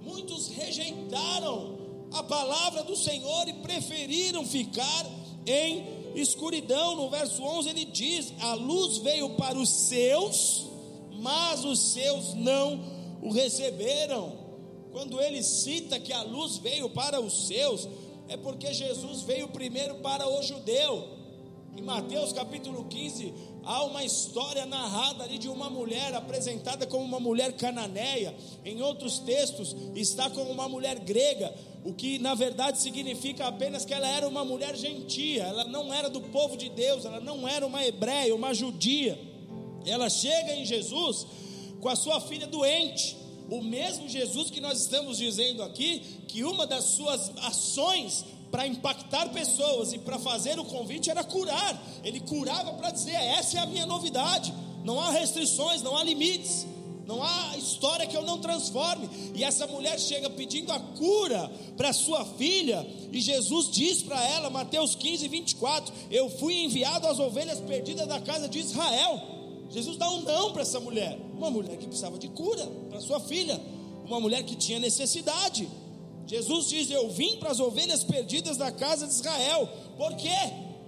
[0.00, 1.78] muitos rejeitaram
[2.12, 5.06] a palavra do Senhor e preferiram ficar
[5.46, 6.96] em escuridão.
[6.96, 10.66] No verso 11 ele diz: A luz veio para os seus,
[11.12, 12.80] mas os seus não
[13.22, 14.32] o receberam.
[14.92, 17.88] Quando ele cita que a luz veio para os seus,
[18.28, 21.17] é porque Jesus veio primeiro para o judeu.
[21.78, 27.20] Em Mateus capítulo 15, há uma história narrada ali de uma mulher apresentada como uma
[27.20, 28.34] mulher cananeia.
[28.64, 33.94] Em outros textos, está como uma mulher grega, o que na verdade significa apenas que
[33.94, 37.64] ela era uma mulher gentia, ela não era do povo de Deus, ela não era
[37.64, 39.16] uma hebreia, uma judia.
[39.86, 41.28] Ela chega em Jesus
[41.80, 43.16] com a sua filha doente
[43.50, 49.28] o mesmo Jesus que nós estamos dizendo aqui, que uma das suas ações para impactar
[49.30, 51.82] pessoas e para fazer o convite era curar.
[52.02, 54.52] Ele curava para dizer: essa é a minha novidade.
[54.84, 56.66] Não há restrições, não há limites.
[57.08, 59.08] Não há história que eu não transforme.
[59.34, 62.86] E essa mulher chega pedindo a cura para sua filha.
[63.10, 68.20] E Jesus diz para ela, Mateus 15, 24: Eu fui enviado às ovelhas perdidas da
[68.20, 69.22] casa de Israel.
[69.70, 73.20] Jesus dá um não para essa mulher, uma mulher que precisava de cura para sua
[73.20, 73.58] filha,
[74.04, 75.66] uma mulher que tinha necessidade.
[76.28, 79.68] Jesus diz: Eu vim para as ovelhas perdidas da casa de Israel.
[79.96, 80.38] Por quê?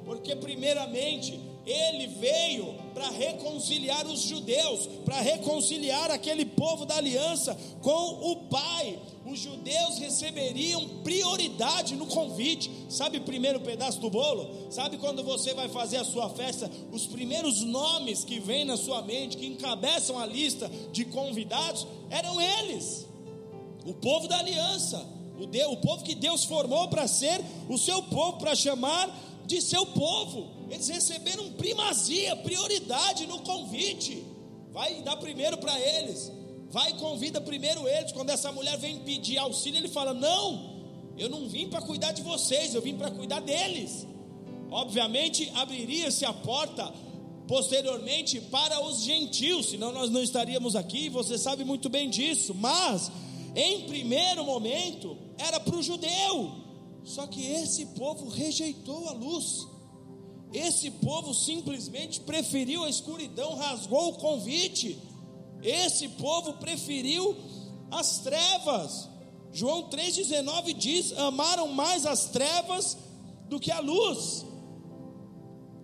[0.04, 8.30] Porque, primeiramente, ele veio para reconciliar os judeus, para reconciliar aquele povo da aliança com
[8.30, 8.98] o Pai.
[9.24, 12.70] Os judeus receberiam prioridade no convite.
[12.88, 14.70] Sabe o primeiro pedaço do bolo?
[14.70, 19.02] Sabe quando você vai fazer a sua festa, os primeiros nomes que vêm na sua
[19.02, 23.06] mente, que encabeçam a lista de convidados, eram eles.
[23.86, 25.06] O povo da aliança,
[25.50, 29.08] Deus, o povo que Deus formou para ser o seu povo, para chamar
[29.46, 30.48] de seu povo.
[30.70, 34.24] Eles receberam primazia, prioridade no convite.
[34.72, 36.30] Vai dar primeiro para eles.
[36.70, 38.12] Vai e convida primeiro eles.
[38.12, 40.80] Quando essa mulher vem pedir auxílio, ele fala: Não,
[41.18, 44.06] eu não vim para cuidar de vocês, eu vim para cuidar deles.
[44.70, 46.92] Obviamente, abriria-se a porta
[47.48, 52.54] posteriormente para os gentios, senão nós não estaríamos aqui, você sabe muito bem disso.
[52.54, 53.10] Mas,
[53.56, 56.52] em primeiro momento, era para o judeu.
[57.04, 59.66] Só que esse povo rejeitou a luz.
[60.52, 64.98] Esse povo simplesmente preferiu a escuridão, rasgou o convite.
[65.62, 67.36] Esse povo preferiu
[67.90, 69.08] as trevas.
[69.52, 72.96] João 3,19 diz: amaram mais as trevas
[73.48, 74.44] do que a luz.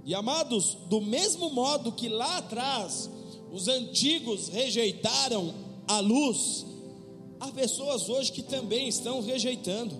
[0.05, 3.11] E amados, do mesmo modo que lá atrás
[3.53, 5.53] os antigos rejeitaram
[5.89, 6.64] a luz,
[7.47, 9.94] há pessoas hoje que também estão rejeitando.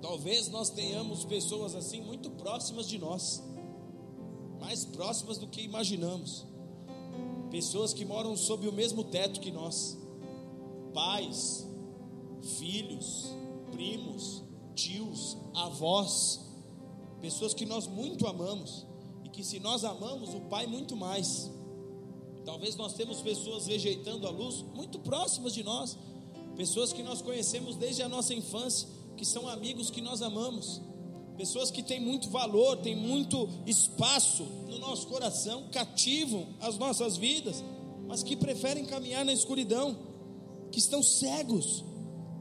[0.00, 3.42] Talvez nós tenhamos pessoas assim muito próximas de nós,
[4.60, 6.46] mais próximas do que imaginamos.
[7.50, 9.96] Pessoas que moram sob o mesmo teto que nós,
[10.92, 11.66] pais,
[12.58, 13.26] filhos,
[13.72, 14.42] primos,
[14.74, 16.40] tios, avós,
[17.20, 18.86] pessoas que nós muito amamos
[19.24, 21.50] e que se nós amamos o Pai muito mais,
[22.46, 25.98] Talvez nós temos pessoas rejeitando a luz muito próximas de nós,
[26.56, 30.80] pessoas que nós conhecemos desde a nossa infância, que são amigos que nós amamos,
[31.36, 37.62] pessoas que têm muito valor, têm muito espaço no nosso coração, cativam as nossas vidas,
[38.06, 39.96] mas que preferem caminhar na escuridão,
[40.72, 41.84] que estão cegos,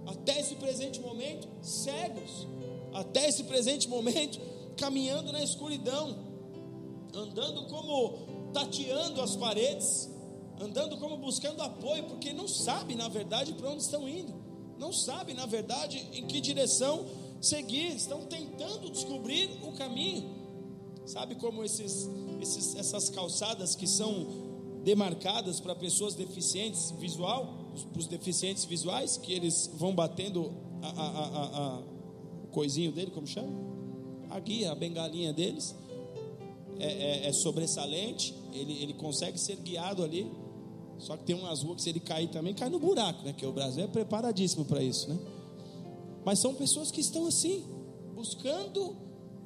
[0.05, 2.47] até esse presente momento, cegos,
[2.93, 4.39] até esse presente momento,
[4.78, 6.18] caminhando na escuridão,
[7.13, 10.09] andando como tateando as paredes,
[10.59, 14.33] andando como buscando apoio, porque não sabe na verdade para onde estão indo,
[14.79, 17.05] não sabe na verdade em que direção
[17.41, 20.45] seguir, estão tentando descobrir o caminho.
[21.05, 22.09] Sabe como esses,
[22.41, 24.45] esses essas calçadas que são
[24.83, 27.53] demarcadas para pessoas deficientes visual,
[27.91, 30.51] para os deficientes visuais, que eles vão batendo
[30.81, 31.83] a, a, a, a,
[32.51, 33.51] coisinho dele, como chama?
[34.29, 35.75] A guia, a bengalinha deles
[36.79, 40.31] é, é, é sobressalente, ele, ele consegue ser guiado ali.
[40.97, 43.33] Só que tem umas ruas que se ele cair também, cai no buraco, né?
[43.33, 45.17] Que o Brasil é preparadíssimo para isso, né?
[46.23, 47.63] Mas são pessoas que estão assim,
[48.15, 48.95] buscando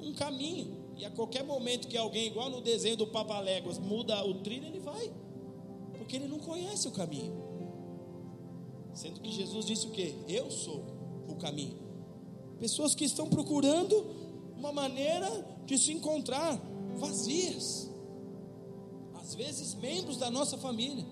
[0.00, 0.80] um caminho.
[0.96, 4.80] E a qualquer momento que alguém, igual no desenho do Papaléguas, muda o trilho, ele
[4.80, 5.12] vai.
[5.98, 7.32] Porque ele não conhece o caminho.
[8.94, 10.14] Sendo que Jesus disse o quê?
[10.28, 10.84] Eu sou
[11.28, 11.78] o caminho.
[12.58, 13.94] Pessoas que estão procurando
[14.56, 15.28] uma maneira
[15.64, 16.60] de se encontrar
[16.96, 17.90] vazias.
[19.14, 21.06] Às vezes, membros da nossa família,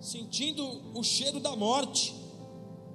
[0.00, 2.14] sentindo o cheiro da morte,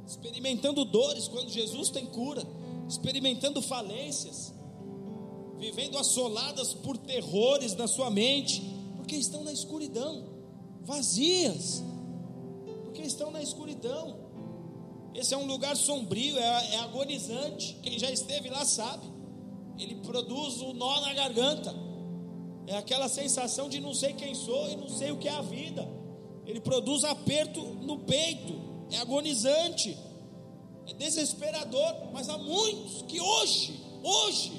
[0.08, 2.44] experimentando dores quando Jesus tem cura,
[2.90, 4.54] experimentando falências,
[5.58, 8.62] vivendo assoladas por terrores na sua mente,
[8.96, 10.26] porque estão na escuridão,
[10.82, 11.84] vazias,
[12.84, 14.26] porque estão na escuridão.
[15.14, 17.78] Esse é um lugar sombrio, é, é agonizante.
[17.82, 19.08] Quem já esteve lá sabe.
[19.78, 21.74] Ele produz um nó na garganta.
[22.68, 25.42] É aquela sensação de não sei quem sou e não sei o que é a
[25.42, 25.88] vida.
[26.46, 28.54] Ele produz aperto no peito,
[28.92, 29.98] é agonizante,
[30.88, 32.12] é desesperador.
[32.14, 34.52] Mas há muitos que hoje, hoje,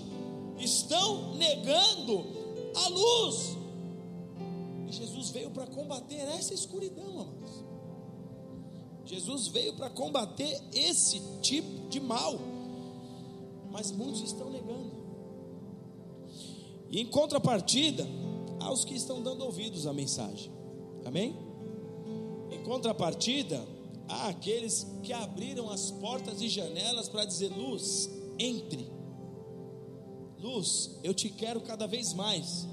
[0.58, 2.26] estão negando
[2.74, 3.56] a luz.
[4.88, 7.64] E Jesus veio para combater essa escuridão, amados.
[9.04, 12.38] Jesus veio para combater esse tipo de mal.
[13.70, 14.90] Mas muitos estão negando.
[16.90, 18.06] E em contrapartida,
[18.60, 20.50] há os que estão dando ouvidos à mensagem.
[21.04, 21.45] Amém?
[22.66, 23.66] Contrapartida,
[24.08, 28.90] há aqueles que abriram as portas e janelas para dizer: luz, entre.
[30.40, 32.66] Luz, eu te quero cada vez mais.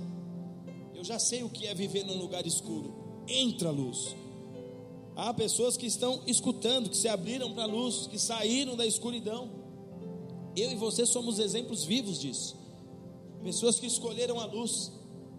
[0.95, 3.23] Eu já sei o que é viver num lugar escuro.
[3.27, 4.15] Entra, luz.
[5.15, 9.47] Há pessoas que estão escutando, que se abriram para a luz, que saíram da escuridão.
[10.57, 12.63] Eu e você somos exemplos vivos disso
[13.43, 14.91] pessoas que escolheram a luz,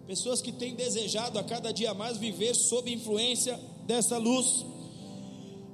[0.05, 4.65] pessoas que têm desejado a cada dia mais viver sob influência dessa luz.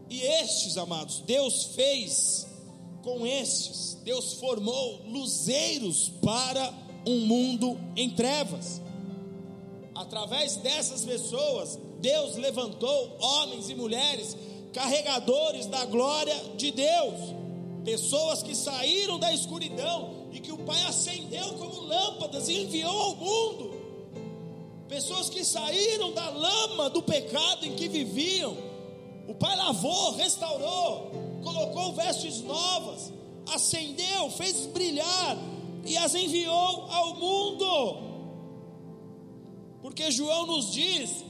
[0.10, 2.48] E estes, amados, Deus fez
[3.04, 6.74] com estes, Deus formou luzeiros para
[7.06, 8.82] um mundo em trevas.
[9.96, 14.36] Através dessas pessoas, Deus levantou homens e mulheres
[14.74, 17.36] carregadores da glória de Deus,
[17.84, 23.16] pessoas que saíram da escuridão e que o Pai acendeu como lâmpadas e enviou ao
[23.16, 23.71] mundo.
[24.92, 28.58] Pessoas que saíram da lama do pecado em que viviam,
[29.26, 31.12] o Pai lavou, restaurou,
[31.42, 33.10] colocou vestes novas,
[33.54, 35.38] acendeu, fez brilhar
[35.86, 38.00] e as enviou ao mundo.
[39.82, 41.24] Porque João nos diz,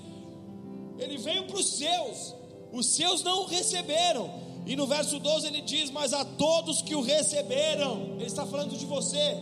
[0.97, 2.33] ele veio para os seus,
[2.73, 4.27] os seus não o receberam,
[4.65, 8.75] e no verso 12 ele diz: Mas a todos que o receberam, ele está falando
[8.75, 9.37] de você,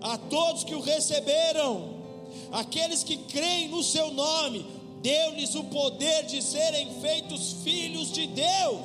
[0.00, 1.93] a todos que o receberam,
[2.54, 4.64] aqueles que creem no seu nome,
[5.02, 8.80] deu-lhes o poder de serem feitos filhos de Deus,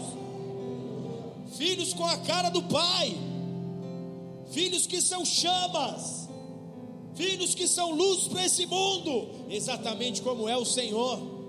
[1.56, 3.16] filhos com a cara do Pai,
[4.52, 6.28] filhos que são chamas,
[7.14, 11.40] filhos que são luz para esse mundo, exatamente como é o Senhor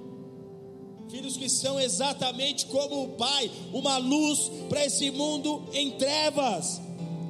[1.11, 6.81] filhos que são exatamente como o Pai, uma luz para esse mundo em trevas.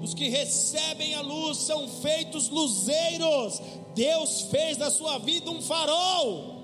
[0.03, 3.61] Os que recebem a luz são feitos luzeiros.
[4.01, 6.57] Deus fez da sua vida um farol.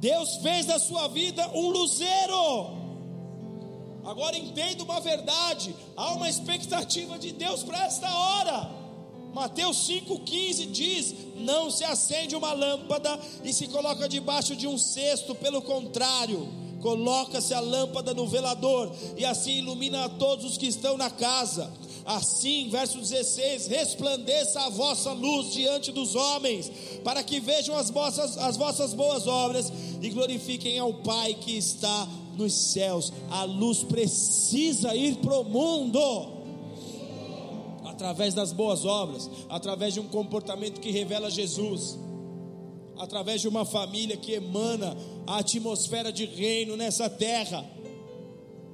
[0.00, 2.82] Deus fez da sua vida um luzeiro.
[4.04, 8.68] Agora entenda uma verdade: há uma expectativa de Deus para esta hora.
[9.32, 15.36] Mateus 5,15 diz: Não se acende uma lâmpada e se coloca debaixo de um cesto,
[15.36, 20.96] pelo contrário, coloca-se a lâmpada no velador e assim ilumina a todos os que estão
[20.98, 21.72] na casa.
[22.04, 26.70] Assim, verso 16: resplandeça a vossa luz diante dos homens,
[27.04, 32.08] para que vejam as vossas, as vossas boas obras e glorifiquem ao Pai que está
[32.36, 33.12] nos céus.
[33.30, 36.00] A luz precisa ir para o mundo
[37.84, 41.96] através das boas obras, através de um comportamento que revela Jesus,
[42.98, 47.64] através de uma família que emana a atmosfera de reino nessa terra.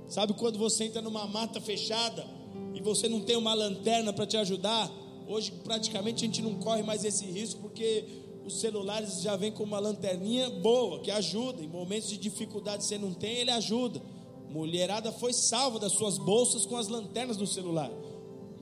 [0.08, 2.37] Sabe quando você entra numa mata fechada
[2.78, 4.88] e você não tem uma lanterna para te ajudar?
[5.26, 8.04] Hoje praticamente a gente não corre mais esse risco porque
[8.44, 11.60] os celulares já vêm com uma lanterninha boa que ajuda.
[11.60, 14.00] Em momentos de dificuldade você não tem, ele ajuda.
[14.48, 17.90] Mulherada foi salva das suas bolsas com as lanternas do celular.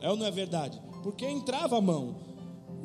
[0.01, 0.81] É ou não é verdade?
[1.03, 2.17] Porque entrava a mão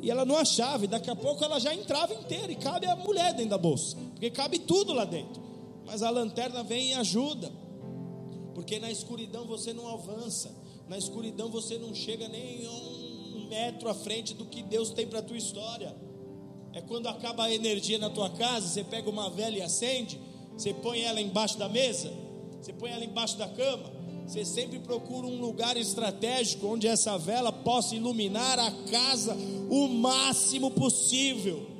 [0.02, 2.96] e ela não achava, e daqui a pouco ela já entrava inteira, e cabe a
[2.96, 5.40] mulher dentro da bolsa, porque cabe tudo lá dentro.
[5.86, 7.52] Mas a lanterna vem e ajuda,
[8.52, 10.50] porque na escuridão você não avança,
[10.92, 15.20] na escuridão você não chega nem um metro à frente do que Deus tem para
[15.20, 15.96] a tua história.
[16.74, 20.20] É quando acaba a energia na tua casa, você pega uma vela e acende,
[20.54, 22.12] você põe ela embaixo da mesa,
[22.60, 23.90] você põe ela embaixo da cama,
[24.26, 29.34] você sempre procura um lugar estratégico onde essa vela possa iluminar a casa
[29.70, 31.70] o máximo possível.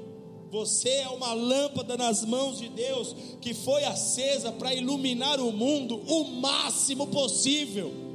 [0.50, 6.00] Você é uma lâmpada nas mãos de Deus que foi acesa para iluminar o mundo
[6.06, 8.11] o máximo possível.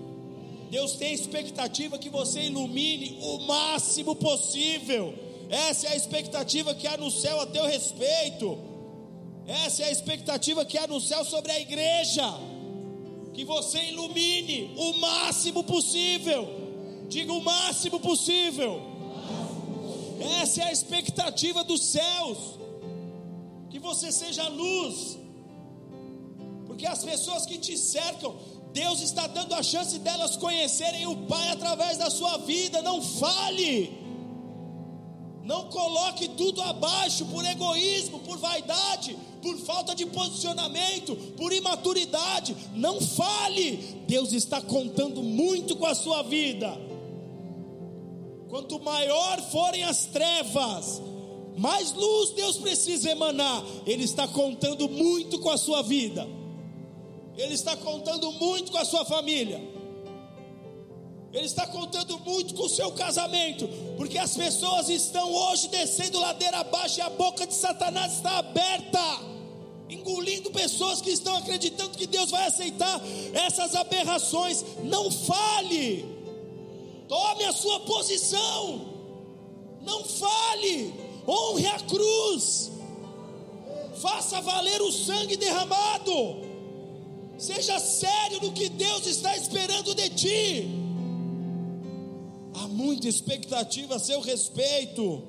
[0.70, 5.13] Deus tem expectativa que você ilumine o máximo possível.
[5.49, 8.57] Essa é a expectativa que há no céu a teu respeito.
[9.47, 12.57] Essa é a expectativa que há no céu sobre a igreja
[13.38, 16.49] que você ilumine o máximo possível.
[17.07, 18.82] Diga o máximo possível.
[20.41, 22.57] Essa é a expectativa dos céus.
[23.70, 25.20] Que você seja luz.
[26.65, 28.36] Porque as pessoas que te cercam,
[28.74, 32.82] Deus está dando a chance delas conhecerem o Pai através da sua vida.
[32.82, 34.07] Não fale.
[35.43, 42.55] Não coloque tudo abaixo por egoísmo, por vaidade, por falta de posicionamento, por imaturidade.
[42.76, 44.03] Não fale.
[44.05, 46.78] Deus está contando muito com a sua vida.
[48.49, 51.01] Quanto maior forem as trevas,
[51.57, 53.63] mais luz Deus precisa emanar.
[53.86, 56.28] Ele está contando muito com a sua vida.
[57.38, 59.61] Ele está contando muito com a sua família.
[61.31, 66.59] Ele está contando muito com o seu casamento, porque as pessoas estão hoje descendo ladeira
[66.59, 69.19] abaixo e a boca de Satanás está aberta,
[69.88, 72.99] engolindo pessoas que estão acreditando que Deus vai aceitar
[73.33, 74.65] essas aberrações.
[74.83, 76.05] Não fale,
[77.07, 78.95] tome a sua posição,
[79.81, 80.93] não fale,
[81.27, 82.71] honre a cruz,
[84.01, 86.47] faça valer o sangue derramado.
[87.38, 90.88] Seja sério no que Deus está esperando de ti
[92.67, 95.23] muita expectativa a seu respeito.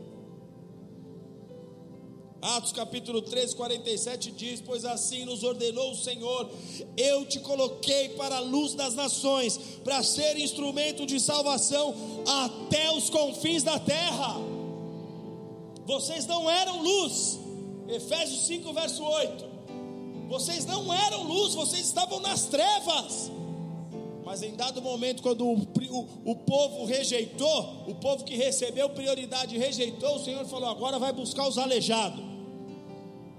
[2.41, 6.49] Atos capítulo 3, 47 diz: Pois assim nos ordenou o Senhor,
[6.97, 11.95] eu te coloquei para a luz das nações, para ser instrumento de salvação
[12.45, 14.37] até os confins da terra.
[15.85, 17.41] Vocês não eram luz,
[17.89, 19.58] Efésios 5, verso 8.
[20.29, 23.33] Vocês não eram luz, vocês estavam nas trevas.
[24.25, 29.57] Mas em dado momento, quando o, o, o, povo rejeitou, o povo que recebeu prioridade
[29.57, 32.23] rejeitou, o Senhor falou: agora vai buscar os aleijados.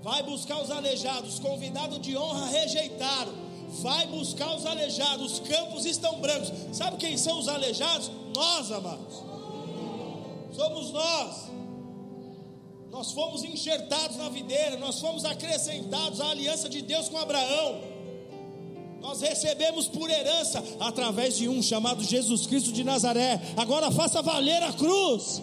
[0.02, 1.36] Vai buscar os aleijados.
[1.36, 3.34] Os convidados de honra rejeitaram.
[3.82, 5.34] Vai buscar os aleijados.
[5.34, 6.52] Os campos estão brancos.
[6.72, 8.10] Sabe quem são os aleijados?
[8.36, 9.24] Nós, amados.
[10.54, 11.50] Somos nós.
[12.92, 14.78] Nós fomos enxertados na videira.
[14.78, 17.82] Nós fomos acrescentados à aliança de Deus com Abraão.
[19.00, 23.40] Nós recebemos por herança através de um chamado Jesus Cristo de Nazaré.
[23.56, 25.42] Agora faça valer a cruz.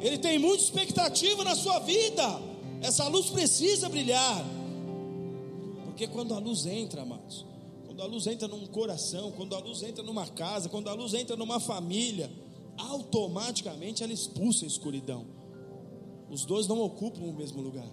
[0.00, 2.40] Ele tem muita expectativa na sua vida.
[2.82, 4.44] Essa luz precisa brilhar.
[5.84, 7.44] Porque quando a luz entra, amados,
[7.86, 11.14] quando a luz entra num coração, quando a luz entra numa casa, quando a luz
[11.14, 12.30] entra numa família,
[12.76, 15.39] automaticamente ela expulsa a escuridão.
[16.30, 17.90] Os dois não ocupam o mesmo lugar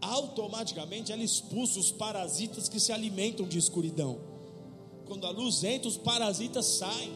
[0.00, 4.18] automaticamente ela expulsa os parasitas que se alimentam de escuridão.
[5.06, 7.12] Quando a luz entra, os parasitas saem.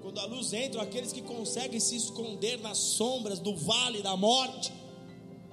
[0.00, 4.72] Quando a luz entra, aqueles que conseguem se esconder nas sombras do vale da morte,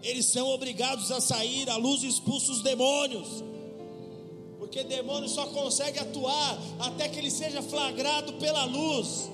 [0.01, 1.69] eles são obrigados a sair.
[1.69, 3.43] A luz expulsa os demônios.
[4.59, 9.29] Porque demônio só consegue atuar até que ele seja flagrado pela luz.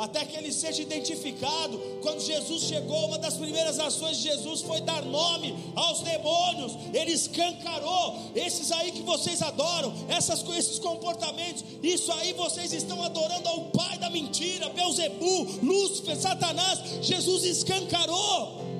[0.00, 1.78] Até que ele seja identificado.
[2.00, 6.72] Quando Jesus chegou, uma das primeiras ações de Jesus foi dar nome aos demônios.
[6.94, 11.62] Ele escancarou esses aí que vocês adoram, essas, esses comportamentos.
[11.82, 16.80] Isso aí vocês estão adorando ao pai da mentira, Beuzebu, Lúcifer, Satanás.
[17.02, 18.70] Jesus escancarou.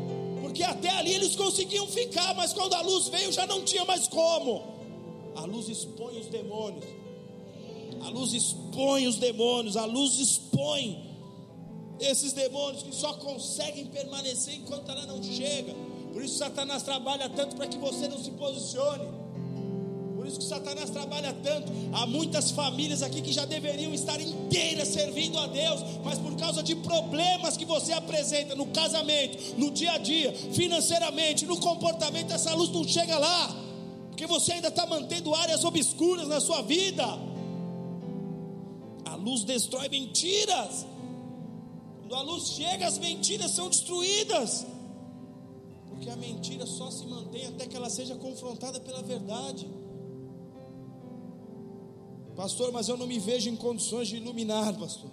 [0.40, 4.08] Porque até ali eles conseguiam ficar, mas quando a luz veio já não tinha mais
[4.08, 4.62] como.
[5.36, 6.86] A luz expõe os demônios.
[8.00, 11.09] A luz expõe os demônios, a luz expõe
[12.00, 15.74] esses demônios que só conseguem permanecer enquanto ela não chega.
[16.12, 19.20] Por isso Satanás trabalha tanto para que você não se posicione.
[20.16, 21.72] Por isso que Satanás trabalha tanto.
[21.92, 26.62] Há muitas famílias aqui que já deveriam estar inteiras servindo a Deus, mas por causa
[26.62, 32.54] de problemas que você apresenta no casamento, no dia a dia, financeiramente, no comportamento, essa
[32.54, 33.56] luz não chega lá,
[34.10, 37.06] porque você ainda está mantendo áreas obscuras na sua vida.
[39.06, 40.84] A luz destrói mentiras.
[42.10, 44.66] Quando a luz chega, as mentiras são destruídas.
[45.88, 49.70] Porque a mentira só se mantém até que ela seja confrontada pela verdade.
[52.34, 55.08] Pastor, mas eu não me vejo em condições de iluminar, pastor.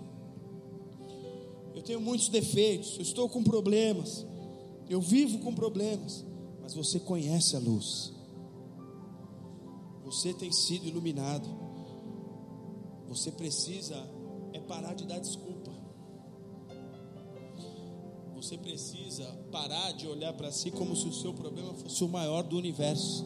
[1.76, 4.26] Eu tenho muitos defeitos, eu estou com problemas,
[4.90, 6.26] eu vivo com problemas,
[6.64, 8.12] mas você conhece a luz.
[10.04, 11.48] Você tem sido iluminado.
[13.08, 13.96] Você precisa
[14.52, 15.57] é parar de dar desculpa.
[18.38, 22.44] Você precisa parar de olhar para si como se o seu problema fosse o maior
[22.44, 23.26] do universo.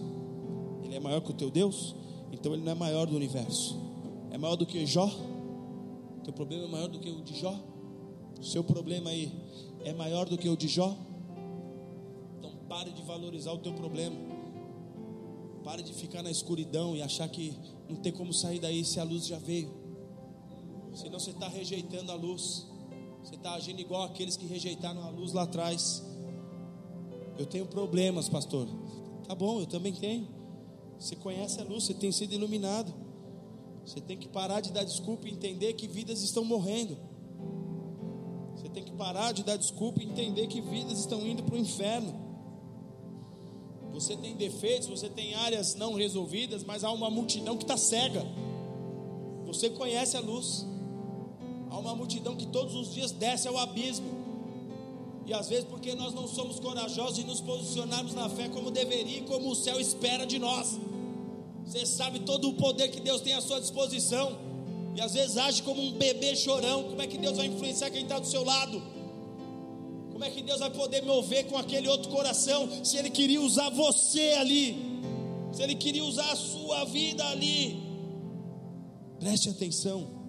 [0.86, 1.94] Ele é maior que o teu Deus?
[2.32, 3.78] Então ele não é maior do universo.
[4.32, 5.12] É maior do que Jó?
[6.24, 7.54] Teu problema é maior do que o de Jó?
[8.40, 9.30] O seu problema aí
[9.84, 10.96] é maior do que o de Jó?
[12.40, 14.16] Então pare de valorizar o teu problema.
[15.62, 17.54] Pare de ficar na escuridão e achar que
[17.90, 19.70] não tem como sair daí se a luz já veio.
[20.94, 22.71] Senão você está rejeitando a luz.
[23.24, 26.04] Você está agindo igual aqueles que rejeitaram a luz lá atrás.
[27.38, 28.68] Eu tenho problemas, pastor.
[29.28, 30.28] Tá bom, eu também tenho.
[31.00, 32.94] Você conhece a luz, você tem sido iluminado.
[33.86, 36.98] Você tem que parar de dar desculpa e entender que vidas estão morrendo.
[38.56, 41.58] Você tem que parar de dar desculpa e entender que vidas estão indo para o
[41.58, 42.14] inferno.
[43.92, 48.26] Você tem defeitos, você tem áreas não resolvidas, mas há uma multidão que está cega.
[49.46, 50.66] Você conhece a luz.
[51.72, 54.12] Há uma multidão que todos os dias desce ao abismo.
[55.26, 59.20] E às vezes porque nós não somos corajosos e nos posicionarmos na fé como deveria
[59.20, 60.78] e como o céu espera de nós.
[61.66, 64.38] Você sabe todo o poder que Deus tem à sua disposição.
[64.98, 66.84] E às vezes age como um bebê chorão.
[66.84, 68.84] Como é que Deus vai influenciar quem está do seu lado?
[70.12, 73.70] Como é que Deus vai poder mover com aquele outro coração se Ele queria usar
[73.70, 75.00] você ali?
[75.54, 77.82] Se Ele queria usar a sua vida ali?
[79.22, 80.21] Preste atenção.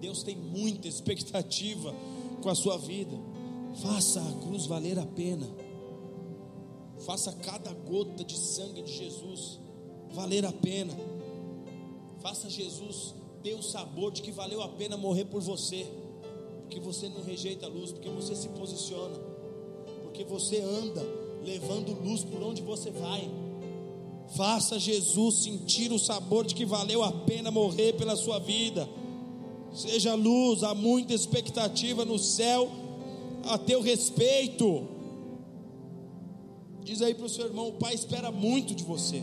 [0.00, 1.94] Deus tem muita expectativa
[2.42, 3.16] com a sua vida.
[3.82, 5.46] Faça a cruz valer a pena.
[7.00, 9.58] Faça cada gota de sangue de Jesus
[10.10, 10.94] valer a pena.
[12.20, 15.86] Faça Jesus ter o sabor de que valeu a pena morrer por você.
[16.62, 19.16] Porque você não rejeita a luz, porque você se posiciona,
[20.02, 21.02] porque você anda
[21.44, 23.30] levando luz por onde você vai.
[24.36, 28.86] Faça Jesus sentir o sabor de que valeu a pena morrer pela sua vida.
[29.74, 32.68] Seja luz, há muita expectativa no céu
[33.44, 34.86] a teu respeito.
[36.82, 39.22] Diz aí para o seu irmão: o pai espera muito de você.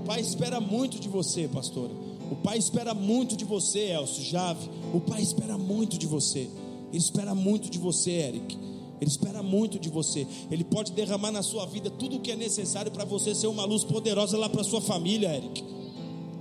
[0.00, 1.92] O pai espera muito de você, pastora.
[2.30, 4.68] O pai espera muito de você, Elcio, Jave.
[4.92, 6.48] O pai espera muito de você.
[6.92, 8.56] Ele espera muito de você, Eric.
[9.00, 10.26] Ele espera muito de você.
[10.50, 13.64] Ele pode derramar na sua vida tudo o que é necessário para você ser uma
[13.64, 15.62] luz poderosa lá para sua família, Eric.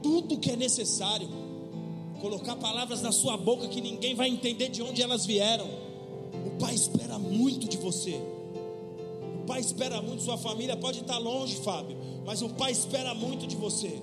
[0.02, 1.28] Tudo o que é necessário
[2.26, 5.70] colocar palavras na sua boca que ninguém vai entender de onde elas vieram.
[6.44, 8.20] O Pai espera muito de você.
[9.42, 11.96] O Pai espera muito, sua família pode estar longe, Fábio,
[12.26, 14.02] mas o Pai espera muito de você.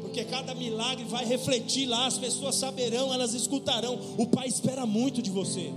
[0.00, 4.00] Porque cada milagre vai refletir lá, as pessoas saberão, elas escutarão.
[4.18, 5.72] O Pai espera muito de você.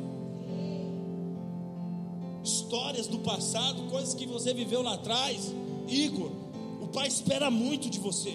[2.43, 5.53] Histórias do passado, coisas que você viveu lá atrás,
[5.87, 6.31] Igor,
[6.81, 8.33] o Pai espera muito de você.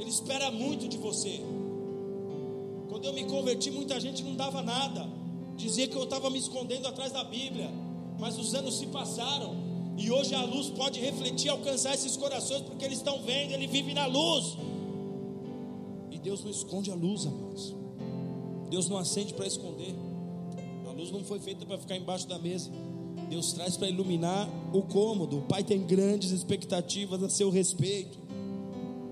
[0.00, 1.40] Ele espera muito de você.
[3.04, 5.06] Quando eu me converti, muita gente não dava nada,
[5.58, 7.70] dizia que eu estava me escondendo atrás da Bíblia,
[8.18, 9.54] mas os anos se passaram
[9.98, 13.92] e hoje a luz pode refletir, alcançar esses corações, porque eles estão vendo, ele vive
[13.92, 14.56] na luz.
[16.10, 17.74] E Deus não esconde a luz, amados.
[18.70, 19.94] Deus não acende para esconder.
[20.88, 22.70] A luz não foi feita para ficar embaixo da mesa.
[23.28, 25.40] Deus traz para iluminar o cômodo.
[25.40, 28.18] O Pai tem grandes expectativas a seu respeito.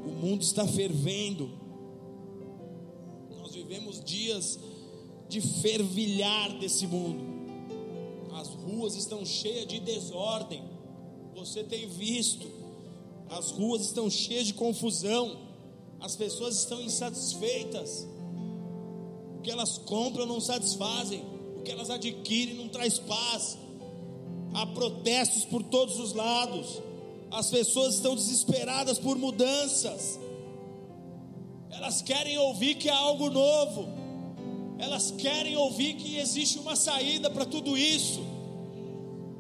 [0.07, 1.61] O mundo está fervendo
[3.73, 4.59] vivemos dias
[5.31, 7.25] de fervilhar desse mundo.
[8.35, 10.63] As ruas estão cheias de desordem.
[11.35, 12.47] Você tem visto,
[13.31, 15.39] as ruas estão cheias de confusão.
[16.01, 18.07] As pessoas estão insatisfeitas.
[19.39, 21.25] O que elas compram não satisfazem.
[21.57, 23.57] O que elas adquirem não traz paz.
[24.53, 26.79] Há protestos por todos os lados.
[27.31, 30.21] As pessoas estão desesperadas por mudanças.
[31.73, 33.89] Elas querem ouvir que há algo novo.
[34.79, 38.21] Elas querem ouvir que existe uma saída para tudo isso.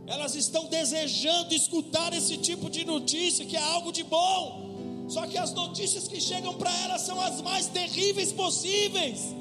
[0.06, 5.06] Elas estão desejando escutar esse tipo de notícia que é algo de bom.
[5.08, 9.34] Só que as notícias que chegam para elas são as mais terríveis possíveis.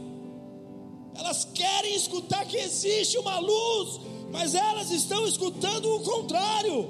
[1.15, 3.99] Elas querem escutar que existe uma luz,
[4.31, 6.89] mas elas estão escutando o contrário.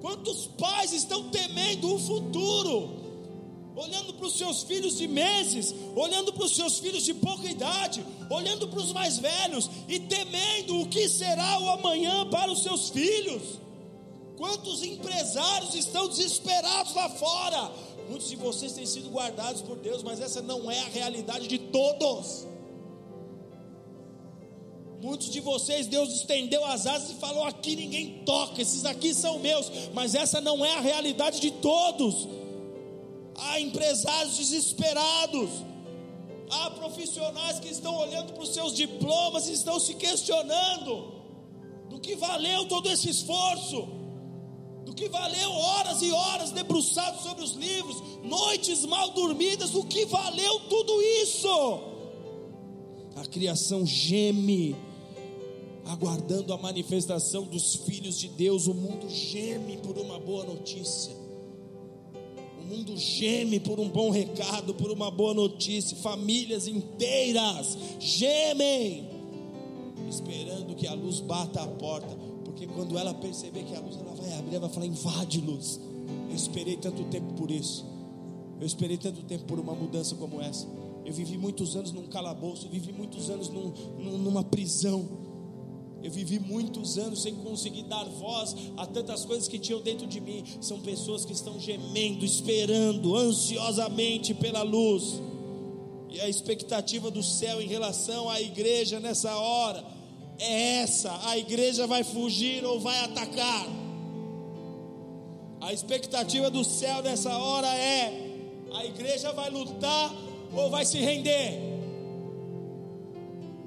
[0.00, 3.05] Quantos pais estão temendo o futuro?
[3.76, 8.04] Olhando para os seus filhos de meses, olhando para os seus filhos de pouca idade,
[8.30, 12.88] olhando para os mais velhos e temendo o que será o amanhã para os seus
[12.88, 13.60] filhos.
[14.38, 17.70] Quantos empresários estão desesperados lá fora?
[18.08, 21.58] Muitos de vocês têm sido guardados por Deus, mas essa não é a realidade de
[21.58, 22.46] todos.
[25.02, 29.38] Muitos de vocês, Deus estendeu as asas e falou: aqui ninguém toca, esses aqui são
[29.38, 32.26] meus, mas essa não é a realidade de todos.
[33.38, 35.50] Há empresários desesperados,
[36.50, 41.12] há profissionais que estão olhando para os seus diplomas e estão se questionando:
[41.88, 43.88] do que valeu todo esse esforço?
[44.84, 50.04] Do que valeu horas e horas debruçados sobre os livros, noites mal dormidas, do que
[50.06, 51.48] valeu tudo isso?
[53.16, 54.76] A criação geme
[55.86, 58.66] aguardando a manifestação dos filhos de Deus.
[58.66, 61.25] O mundo geme por uma boa notícia.
[62.68, 65.96] Mundo geme por um bom recado, por uma boa notícia.
[65.96, 69.08] Famílias inteiras gemem,
[70.08, 72.16] esperando que a luz bata a porta.
[72.44, 75.78] Porque quando ela perceber que a luz ela vai abrir, ela vai falar: invade luz.
[76.28, 77.84] Eu esperei tanto tempo por isso.
[78.60, 80.66] Eu esperei tanto tempo por uma mudança como essa.
[81.04, 83.72] Eu vivi muitos anos num calabouço, vivi muitos anos num,
[84.18, 85.08] numa prisão.
[86.06, 90.20] Eu vivi muitos anos sem conseguir dar voz a tantas coisas que tinham dentro de
[90.20, 90.44] mim.
[90.60, 95.20] São pessoas que estão gemendo, esperando ansiosamente pela luz.
[96.08, 99.84] E a expectativa do céu em relação à igreja nessa hora
[100.38, 103.66] é essa: a igreja vai fugir ou vai atacar.
[105.60, 108.12] A expectativa do céu nessa hora é:
[108.74, 110.14] a igreja vai lutar
[110.54, 111.60] ou vai se render.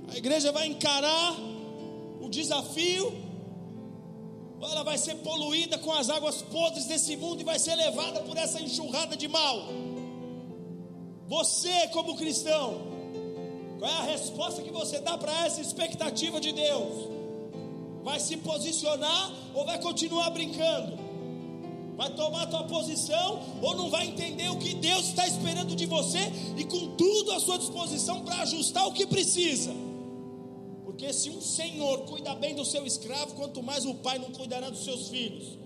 [0.07, 1.48] A igreja vai encarar
[2.29, 3.13] desafio,
[4.59, 8.21] ou ela vai ser poluída com as águas podres desse mundo e vai ser levada
[8.21, 9.67] por essa enxurrada de mal.
[11.27, 12.81] Você, como cristão,
[13.77, 17.07] qual é a resposta que você dá para essa expectativa de Deus?
[18.03, 20.97] Vai se posicionar ou vai continuar brincando?
[21.95, 25.85] Vai tomar a tua posição ou não vai entender o que Deus está esperando de
[25.85, 29.88] você e com tudo à sua disposição para ajustar o que precisa?
[30.99, 34.69] Porque se um senhor cuida bem do seu escravo, quanto mais o pai não cuidará
[34.69, 35.57] dos seus filhos.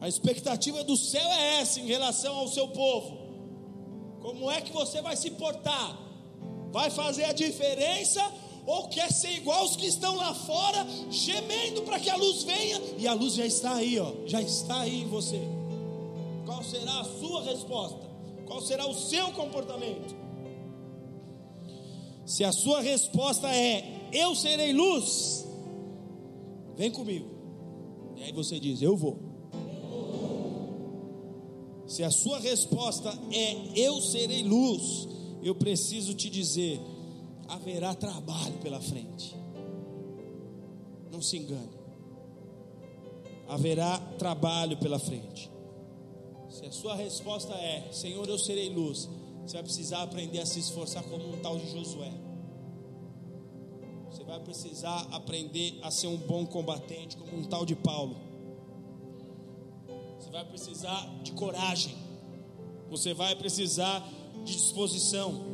[0.00, 3.18] A expectativa do céu é essa em relação ao seu povo.
[4.22, 5.98] Como é que você vai se portar?
[6.70, 8.22] Vai fazer a diferença
[8.64, 12.80] ou quer ser igual aos que estão lá fora, gemendo para que a luz venha
[12.96, 15.40] e a luz já está aí, ó, já está aí em você.
[16.46, 18.08] Qual será a sua resposta?
[18.46, 20.23] Qual será o seu comportamento?
[22.26, 25.46] Se a sua resposta é eu serei luz,
[26.76, 27.28] vem comigo.
[28.16, 29.18] E aí você diz: Eu vou.
[31.86, 35.08] Se a sua resposta é eu serei luz,
[35.42, 36.80] eu preciso te dizer:
[37.48, 39.36] haverá trabalho pela frente.
[41.12, 41.84] Não se engane.
[43.46, 45.50] Haverá trabalho pela frente.
[46.48, 49.08] Se a sua resposta é Senhor, eu serei luz,
[49.46, 52.12] você vai precisar aprender a se esforçar como um tal de Josué.
[54.10, 58.16] Você vai precisar aprender a ser um bom combatente, como um tal de Paulo.
[60.18, 61.94] Você vai precisar de coragem.
[62.88, 64.00] Você vai precisar
[64.44, 65.44] de disposição.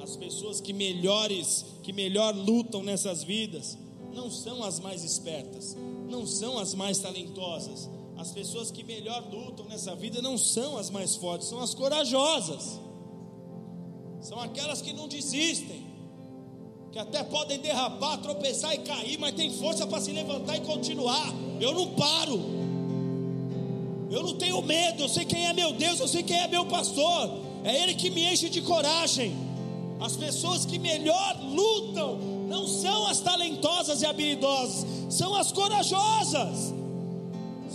[0.00, 3.76] As pessoas que melhores, que melhor lutam nessas vidas,
[4.14, 5.76] não são as mais espertas,
[6.08, 10.90] não são as mais talentosas, as pessoas que melhor lutam nessa vida não são as
[10.90, 12.80] mais fortes, são as corajosas.
[14.20, 15.86] São aquelas que não desistem,
[16.90, 21.32] que até podem derrapar, tropeçar e cair, mas tem força para se levantar e continuar.
[21.60, 22.40] Eu não paro.
[24.10, 26.66] Eu não tenho medo, eu sei quem é meu Deus, eu sei quem é meu
[26.66, 27.30] pastor.
[27.62, 29.32] é Ele que me enche de coragem.
[30.00, 36.77] As pessoas que melhor lutam não são as talentosas e habilidosas, são as corajosas.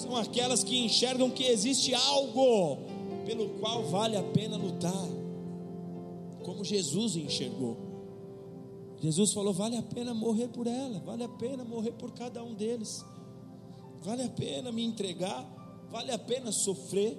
[0.04, 2.78] São aquelas que enxergam que existe algo
[3.26, 5.08] pelo qual vale a pena lutar,
[6.44, 7.78] como Jesus enxergou.
[9.00, 12.54] Jesus falou: vale a pena morrer por ela, vale a pena morrer por cada um
[12.54, 13.06] deles,
[14.02, 15.48] vale a pena me entregar,
[15.90, 17.18] vale a pena sofrer,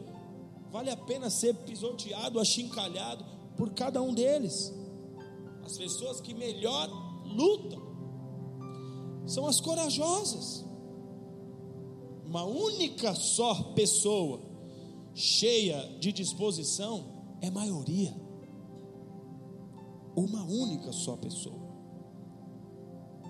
[0.70, 3.24] vale a pena ser pisoteado, achincalhado
[3.56, 4.74] por cada um deles.
[5.64, 6.90] As pessoas que melhor
[7.24, 7.82] lutam
[9.24, 10.66] são as corajosas.
[12.24, 14.40] Uma única só pessoa
[15.14, 17.04] cheia de disposição
[17.40, 18.14] é maioria.
[20.16, 21.64] Uma única só pessoa.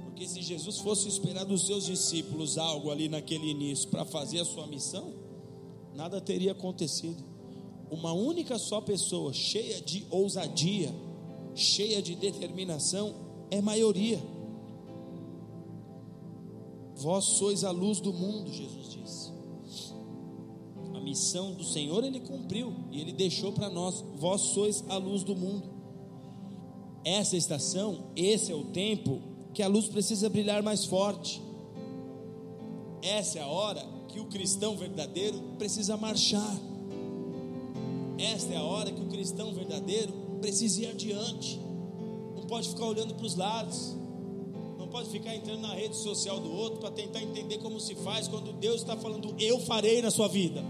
[0.04, 4.44] Porque se Jesus fosse esperar dos seus discípulos algo ali naquele início para fazer a
[4.44, 5.12] sua missão,
[5.92, 7.24] nada teria acontecido.
[7.90, 10.94] Uma única só pessoa, cheia de ousadia,
[11.54, 13.14] cheia de determinação,
[13.50, 14.20] é maioria.
[16.96, 19.32] Vós sois a luz do mundo, Jesus disse.
[20.94, 25.22] A missão do Senhor ele cumpriu e ele deixou para nós: vós sois a luz
[25.22, 25.68] do mundo.
[27.04, 29.20] Essa estação, esse é o tempo
[29.52, 31.42] que a luz precisa brilhar mais forte.
[33.02, 36.56] Essa é a hora que o cristão verdadeiro precisa marchar.
[38.18, 41.60] Esta é a hora que o cristão verdadeiro precisa ir adiante.
[42.34, 43.96] Não pode ficar olhando para os lados.
[44.94, 48.52] Pode ficar entrando na rede social do outro para tentar entender como se faz quando
[48.52, 50.64] Deus está falando: Eu farei na sua vida.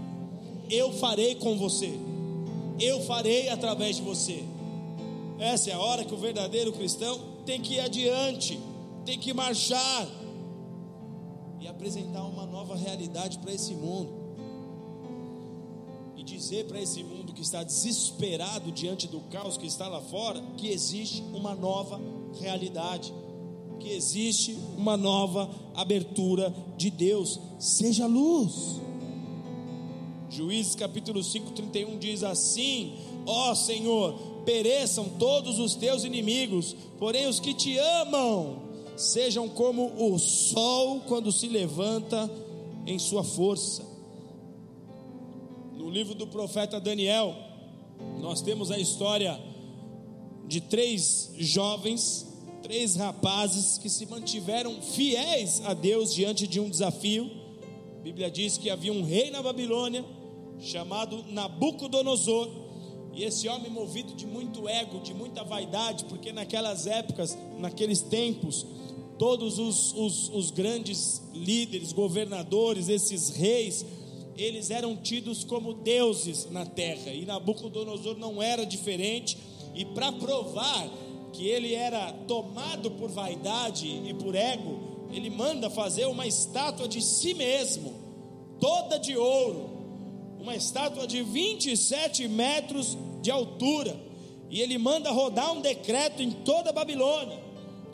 [0.67, 1.93] Eu farei com você.
[2.79, 4.43] Eu farei através de você.
[5.37, 8.59] Essa é a hora que o verdadeiro cristão tem que ir adiante
[9.05, 10.07] tem que marchar
[11.61, 14.11] e apresentar uma nova realidade para esse mundo.
[16.17, 20.41] E dizer para esse mundo que está desesperado diante do caos que está lá fora,
[20.57, 22.01] que existe uma nova
[22.39, 23.13] realidade,
[23.75, 27.39] que existe uma nova abertura de Deus.
[27.59, 28.81] Seja luz.
[30.29, 32.93] Juízes capítulo 5, 31 diz assim:
[33.25, 34.13] Ó Senhor,
[34.45, 38.65] pereçam todos os teus inimigos, porém os que te amam
[38.97, 42.29] sejam como o sol quando se levanta
[42.85, 43.83] em sua força.
[45.73, 47.35] No livro do profeta Daniel,
[48.19, 49.39] nós temos a história
[50.47, 52.27] de três jovens,
[52.65, 57.29] três rapazes que se mantiveram fiéis a Deus diante de um desafio.
[57.99, 60.03] A Bíblia diz que havia um rei na Babilônia
[60.59, 62.49] chamado Nabucodonosor.
[63.13, 68.65] E esse homem, movido de muito ego, de muita vaidade, porque naquelas épocas, naqueles tempos,
[69.19, 73.85] todos os, os, os grandes líderes, governadores, esses reis,
[74.35, 79.37] eles eram tidos como deuses na terra, e Nabucodonosor não era diferente,
[79.75, 80.89] e para provar
[81.35, 87.01] que ele era tomado por vaidade e por ego, ele manda fazer uma estátua de
[87.01, 87.93] si mesmo,
[88.59, 89.69] toda de ouro,
[90.39, 93.99] uma estátua de 27 metros de altura,
[94.49, 97.45] e ele manda rodar um decreto em toda a Babilônia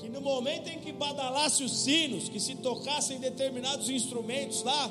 [0.01, 4.89] que no momento em que badalasse os sinos, que se tocassem determinados instrumentos lá,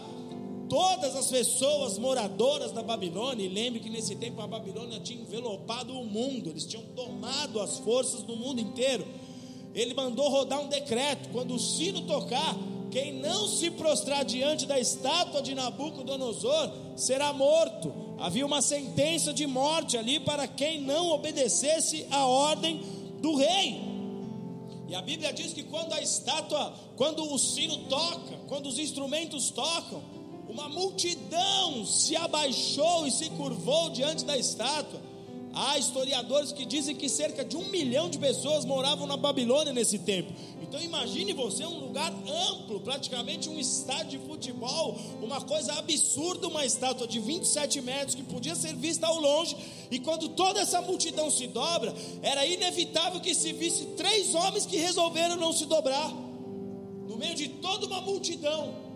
[0.70, 5.92] todas as pessoas moradoras da Babilônia, e lembre que nesse tempo a Babilônia tinha envelopado
[5.92, 9.04] o mundo, eles tinham tomado as forças do mundo inteiro.
[9.74, 12.56] Ele mandou rodar um decreto: quando o sino tocar,
[12.90, 17.92] quem não se prostrar diante da estátua de Nabucodonosor será morto.
[18.18, 22.80] Havia uma sentença de morte ali para quem não obedecesse a ordem
[23.20, 23.90] do rei.
[24.88, 29.50] E a Bíblia diz que quando a estátua, quando o sino toca, quando os instrumentos
[29.50, 30.19] tocam,
[30.50, 35.00] uma multidão se abaixou e se curvou diante da estátua.
[35.52, 39.98] Há historiadores que dizem que cerca de um milhão de pessoas moravam na Babilônia nesse
[39.98, 40.32] tempo.
[40.60, 42.12] Então imagine você um lugar
[42.50, 48.22] amplo, praticamente um estádio de futebol, uma coisa absurda, uma estátua de 27 metros que
[48.22, 49.56] podia ser vista ao longe.
[49.90, 54.76] E quando toda essa multidão se dobra, era inevitável que se visse três homens que
[54.76, 56.12] resolveram não se dobrar.
[57.08, 58.89] No meio de toda uma multidão,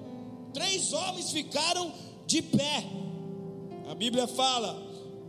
[0.54, 1.92] três homens ficaram
[2.26, 2.84] de pé.
[3.90, 4.80] A Bíblia fala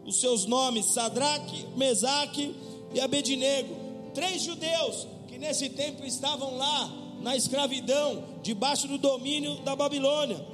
[0.05, 2.55] os seus nomes, Sadraque, Mesaque
[2.93, 3.75] e Abednego,
[4.13, 10.45] três judeus que nesse tempo estavam lá na escravidão, debaixo do domínio da Babilônia.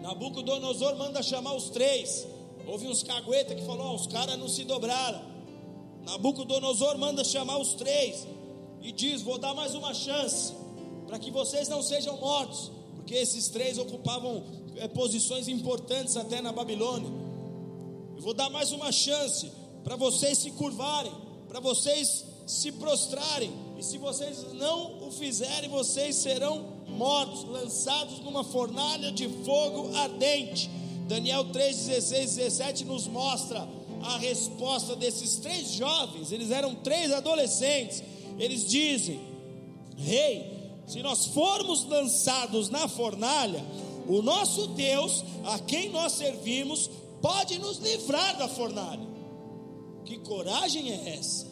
[0.00, 2.26] Nabucodonosor manda chamar os três.
[2.66, 5.20] Houve uns cagueta que falou: oh, os caras não se dobraram.
[6.04, 8.26] Nabucodonosor manda chamar os três
[8.82, 10.54] e diz: Vou dar mais uma chance
[11.06, 12.70] para que vocês não sejam mortos,
[13.04, 14.42] porque esses três ocupavam
[14.76, 17.10] é, posições importantes até na Babilônia.
[18.16, 19.52] Eu vou dar mais uma chance
[19.84, 21.12] para vocês se curvarem,
[21.46, 28.42] para vocês se prostrarem, e se vocês não o fizerem, vocês serão mortos, lançados numa
[28.42, 30.70] fornalha de fogo ardente.
[31.06, 33.68] Daniel 3, 16, 17 nos mostra
[34.02, 38.02] a resposta desses três jovens, eles eram três adolescentes.
[38.38, 39.20] Eles dizem:
[39.94, 40.53] Rei,
[40.86, 43.64] se nós formos lançados na fornalha,
[44.06, 46.90] o nosso Deus, a quem nós servimos,
[47.22, 49.08] pode nos livrar da fornalha.
[50.04, 51.46] Que coragem é essa?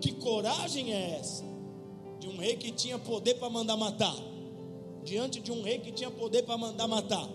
[0.00, 1.44] Que coragem é essa?
[2.20, 4.14] De um rei que tinha poder para mandar matar.
[5.02, 7.28] Diante de um rei que tinha poder para mandar matar.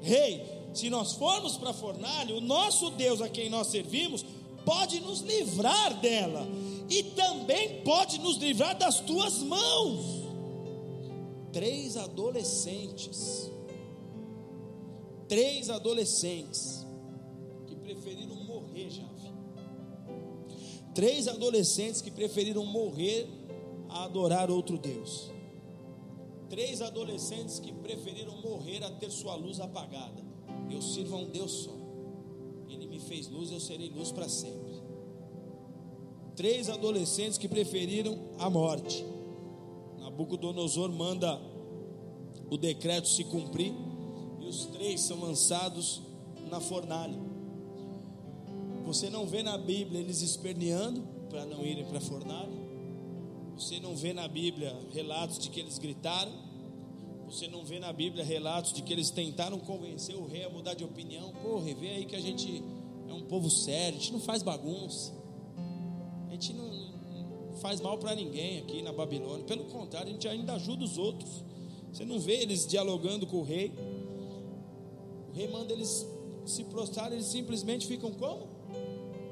[0.00, 0.42] Rei,
[0.74, 4.24] se nós formos para a fornalha, o nosso Deus a quem nós servimos
[4.64, 6.46] pode nos livrar dela
[6.88, 10.20] e também pode nos livrar das tuas mãos.
[11.52, 13.50] Três adolescentes,
[15.28, 16.86] três adolescentes
[17.66, 19.08] que preferiram morrer, já.
[20.94, 23.28] Três adolescentes que preferiram morrer
[23.88, 25.30] a adorar outro Deus.
[26.48, 30.22] Três adolescentes que preferiram morrer a ter sua luz apagada.
[30.68, 31.79] Eu sirvo a um Deus só.
[33.10, 34.70] Fez luz, eu serei luz para sempre
[36.40, 39.04] três adolescentes que preferiram a morte.
[39.98, 41.38] Nabucodonosor manda
[42.48, 43.74] o decreto se cumprir
[44.40, 46.00] e os três são lançados
[46.48, 47.18] na fornalha.
[48.86, 52.58] Você não vê na Bíblia eles esperneando para não irem para a fornalha.
[53.54, 56.32] Você não vê na Bíblia relatos de que eles gritaram.
[57.26, 60.72] Você não vê na Bíblia relatos de que eles tentaram convencer o rei a mudar
[60.72, 61.34] de opinião.
[61.42, 62.64] Pô, vê aí que a gente
[63.10, 65.20] é um povo sério, a gente não faz bagunça
[66.40, 66.70] gente não,
[67.60, 69.44] faz mal para ninguém aqui na Babilônia.
[69.44, 71.44] Pelo contrário, a gente ainda ajuda os outros.
[71.92, 73.74] Você não vê eles dialogando com o rei.
[75.28, 76.06] O rei manda eles
[76.46, 78.48] se prostrarem, eles simplesmente ficam como?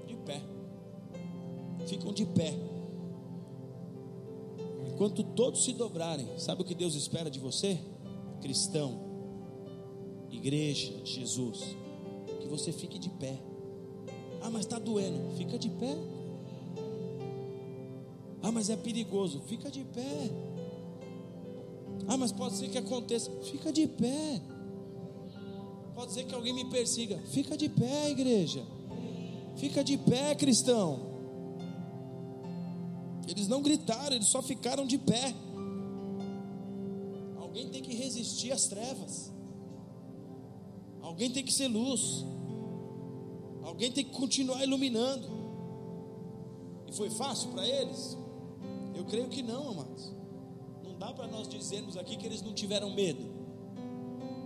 [0.06, 0.42] De pé.
[1.86, 2.54] Ficam de pé.
[4.92, 7.78] Enquanto todos se dobrarem, sabe o que Deus espera de você?
[8.40, 9.00] Cristão,
[10.30, 11.76] igreja, Jesus,
[12.40, 13.38] que você fique de pé.
[14.42, 15.36] Ah, mas está doendo.
[15.36, 15.96] Fica de pé.
[18.42, 19.40] Ah, mas é perigoso.
[19.46, 20.30] Fica de pé.
[22.06, 23.30] Ah, mas pode ser que aconteça.
[23.42, 24.40] Fica de pé.
[25.94, 27.18] Pode ser que alguém me persiga.
[27.30, 28.64] Fica de pé, igreja.
[29.56, 31.00] Fica de pé, cristão.
[33.26, 35.34] Eles não gritaram, eles só ficaram de pé.
[37.36, 39.32] Alguém tem que resistir às trevas.
[41.02, 42.24] Alguém tem que ser luz.
[43.78, 45.28] Alguém tem que continuar iluminando.
[46.88, 48.18] E foi fácil para eles?
[48.92, 50.12] Eu creio que não, amados.
[50.82, 53.22] Não dá para nós dizermos aqui que eles não tiveram medo.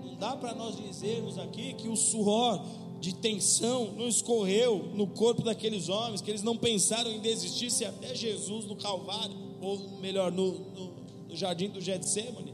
[0.05, 2.63] Não dá para nós dizermos aqui que o suor
[3.01, 7.87] de tensão não escorreu no corpo daqueles homens, que eles não pensaram em desistir se
[7.87, 10.93] até Jesus no Calvário, ou melhor, no, no,
[11.27, 12.53] no jardim do Getsemane,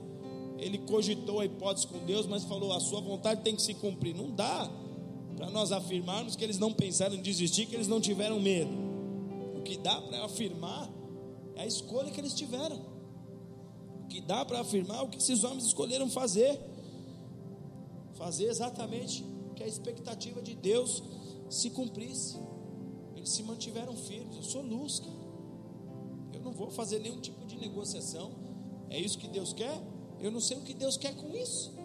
[0.58, 4.14] ele cogitou a hipótese com Deus, mas falou: a sua vontade tem que se cumprir.
[4.14, 4.70] Não dá
[5.38, 8.72] para nós afirmarmos que eles não pensaram em desistir, que eles não tiveram medo.
[9.56, 10.90] O que dá para afirmar
[11.54, 12.80] é a escolha que eles tiveram.
[14.02, 16.58] O que dá para afirmar o que esses homens escolheram fazer.
[18.14, 19.24] Fazer exatamente
[19.54, 21.04] que a expectativa de Deus
[21.48, 22.36] se cumprisse.
[23.14, 24.36] Eles se mantiveram firmes.
[24.36, 25.28] Eu sou luz, cara.
[26.32, 28.32] Eu não vou fazer nenhum tipo de negociação.
[28.90, 29.80] É isso que Deus quer?
[30.20, 31.77] Eu não sei o que Deus quer com isso.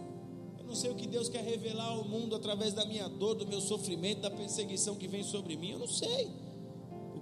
[0.73, 3.61] Não sei o que Deus quer revelar ao mundo através da minha dor, do meu
[3.61, 5.69] sofrimento, da perseguição que vem sobre mim.
[5.69, 6.31] Eu não sei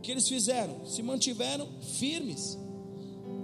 [0.02, 0.86] que eles fizeram?
[0.86, 2.58] Se mantiveram firmes.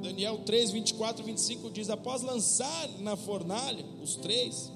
[0.01, 4.72] Daniel 3, 24 e 25 diz: Após lançar na fornalha os três,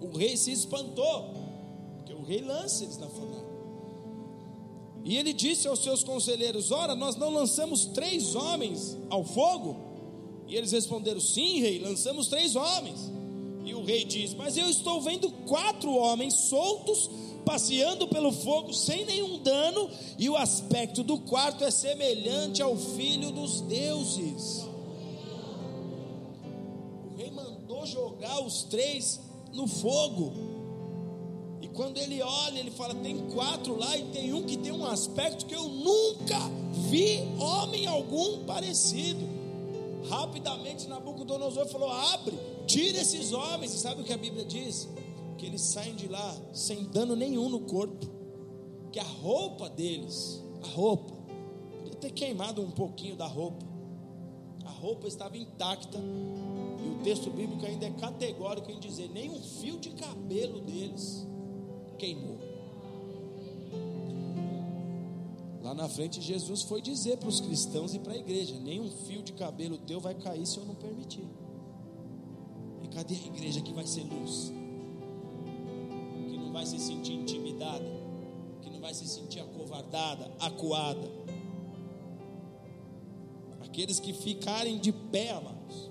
[0.00, 1.34] o rei se espantou,
[1.96, 3.56] porque o rei lança eles na fornalha.
[5.04, 9.76] E ele disse aos seus conselheiros: Ora, nós não lançamos três homens ao fogo?
[10.46, 13.10] E eles responderam: Sim, rei, lançamos três homens.
[13.66, 17.10] E o rei diz: Mas eu estou vendo quatro homens soltos
[17.44, 23.32] passeando pelo fogo sem nenhum dano, e o aspecto do quarto é semelhante ao filho
[23.32, 24.64] dos deuses.
[27.04, 29.20] O rei mandou jogar os três
[29.52, 30.32] no fogo.
[31.60, 34.86] E quando ele olha, ele fala: tem quatro lá e tem um que tem um
[34.86, 36.38] aspecto que eu nunca
[36.88, 39.26] vi homem algum parecido.
[40.08, 43.74] Rapidamente Nabucodonosor falou: abre, tira esses homens.
[43.74, 44.88] E sabe o que a Bíblia diz?
[45.36, 48.06] que eles saem de lá sem dano nenhum no corpo,
[48.90, 51.14] que a roupa deles, a roupa,
[51.78, 53.64] podia ter queimado um pouquinho da roupa,
[54.64, 59.40] a roupa estava intacta, e o texto bíblico ainda é categórico em dizer: nem um
[59.40, 61.26] fio de cabelo deles
[61.98, 62.38] queimou.
[65.62, 69.22] Lá na frente, Jesus foi dizer para os cristãos e para a igreja: nenhum fio
[69.22, 71.26] de cabelo teu vai cair se eu não permitir.
[72.96, 74.50] Cadê a igreja que vai ser luz?
[76.30, 77.84] Que não vai se sentir intimidada,
[78.62, 81.06] que não vai se sentir acovardada, acuada.
[83.60, 85.90] Aqueles que ficarem de pé, amados,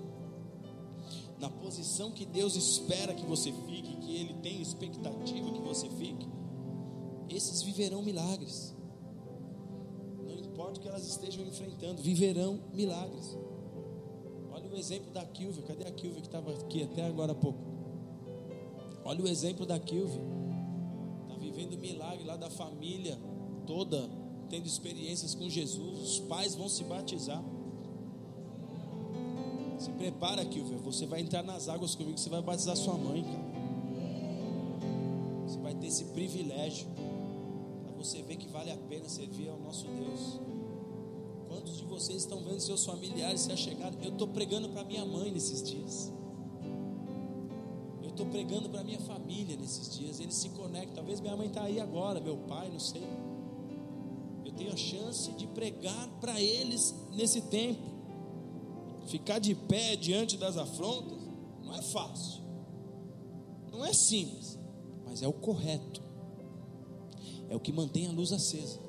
[1.38, 6.26] na posição que Deus espera que você fique, que Ele tem expectativa que você fique,
[7.28, 8.74] esses viverão milagres.
[10.26, 13.38] Não importa o que elas estejam enfrentando, viverão milagres.
[14.76, 15.62] O exemplo da Kilvia.
[15.62, 17.58] Cadê a Kilvia que estava aqui até agora há pouco?
[19.06, 20.20] Olha o exemplo da Kilvia.
[21.22, 23.18] Está vivendo milagre lá da família
[23.66, 24.06] toda,
[24.50, 25.98] tendo experiências com Jesus.
[26.00, 27.42] Os pais vão se batizar.
[29.78, 30.76] Se prepara, Kilvia.
[30.76, 32.18] Você vai entrar nas águas comigo.
[32.18, 33.44] Você vai batizar sua mãe, cara.
[35.46, 36.86] Você vai ter esse privilégio
[37.96, 40.38] você vê que vale a pena servir ao nosso Deus.
[41.96, 43.92] Vocês estão vendo seus familiares se achegar?
[44.02, 46.12] Eu estou pregando para minha mãe nesses dias.
[48.02, 50.20] Eu estou pregando para minha família nesses dias.
[50.20, 50.96] Eles se conectam.
[50.96, 53.02] Talvez minha mãe está aí agora, meu pai, não sei.
[54.44, 57.96] Eu tenho a chance de pregar para eles nesse tempo.
[59.06, 61.18] Ficar de pé diante das afrontas
[61.64, 62.42] não é fácil.
[63.72, 64.58] Não é simples,
[65.04, 66.06] mas é o correto
[67.48, 68.80] é o que mantém a luz acesa,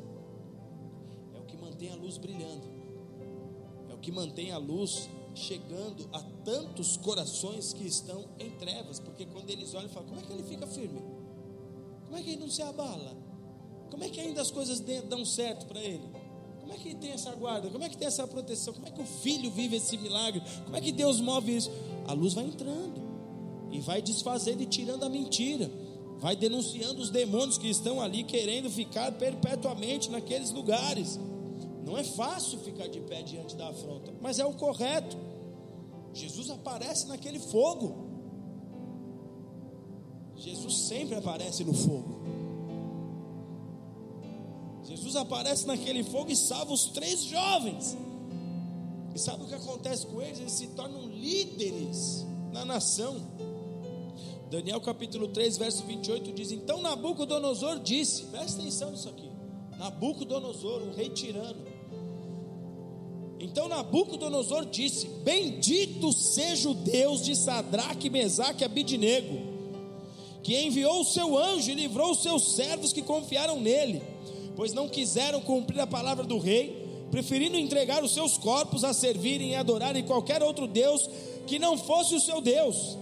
[1.34, 2.77] é o que mantém a luz brilhando,
[4.08, 9.74] que mantém a luz chegando a tantos corações que estão em trevas, porque quando eles
[9.74, 11.02] olham, falam: como é que ele fica firme?
[12.06, 13.18] Como é que ele não se abala?
[13.92, 14.80] Como é que ainda as coisas
[15.10, 16.08] dão certo para ele?
[16.62, 17.70] Como é que tem essa guarda?
[17.70, 18.76] Como é que tem essa proteção?
[18.76, 20.42] Como é que o filho vive esse milagre?
[20.64, 21.70] Como é que Deus move isso?
[22.08, 23.02] A luz vai entrando
[23.74, 25.70] e vai desfazendo e tirando a mentira
[26.18, 31.20] vai denunciando os demônios que estão ali querendo ficar perpetuamente naqueles lugares.
[31.88, 35.16] Não é fácil ficar de pé diante da afronta, mas é o correto.
[36.14, 38.10] Jesus aparece naquele fogo.
[40.36, 42.20] Jesus sempre aparece no fogo.
[44.84, 47.96] Jesus aparece naquele fogo e salva os três jovens.
[49.16, 50.40] E sabe o que acontece com eles?
[50.40, 53.16] Eles se tornam líderes na nação.
[54.52, 59.32] Daniel capítulo 3, verso 28 diz: Então Nabucodonosor disse, presta atenção nisso aqui.
[59.78, 61.67] Nabucodonosor, um rei tirano.
[63.40, 69.40] Então Nabucodonosor disse: Bendito seja o Deus de Sadraque, Mesaque e Abidnego,
[70.42, 74.02] que enviou o seu anjo e livrou os seus servos que confiaram nele,
[74.56, 79.52] pois não quiseram cumprir a palavra do rei, preferindo entregar os seus corpos a servirem
[79.52, 81.10] e adorarem qualquer outro Deus
[81.46, 82.98] que não fosse o seu Deus.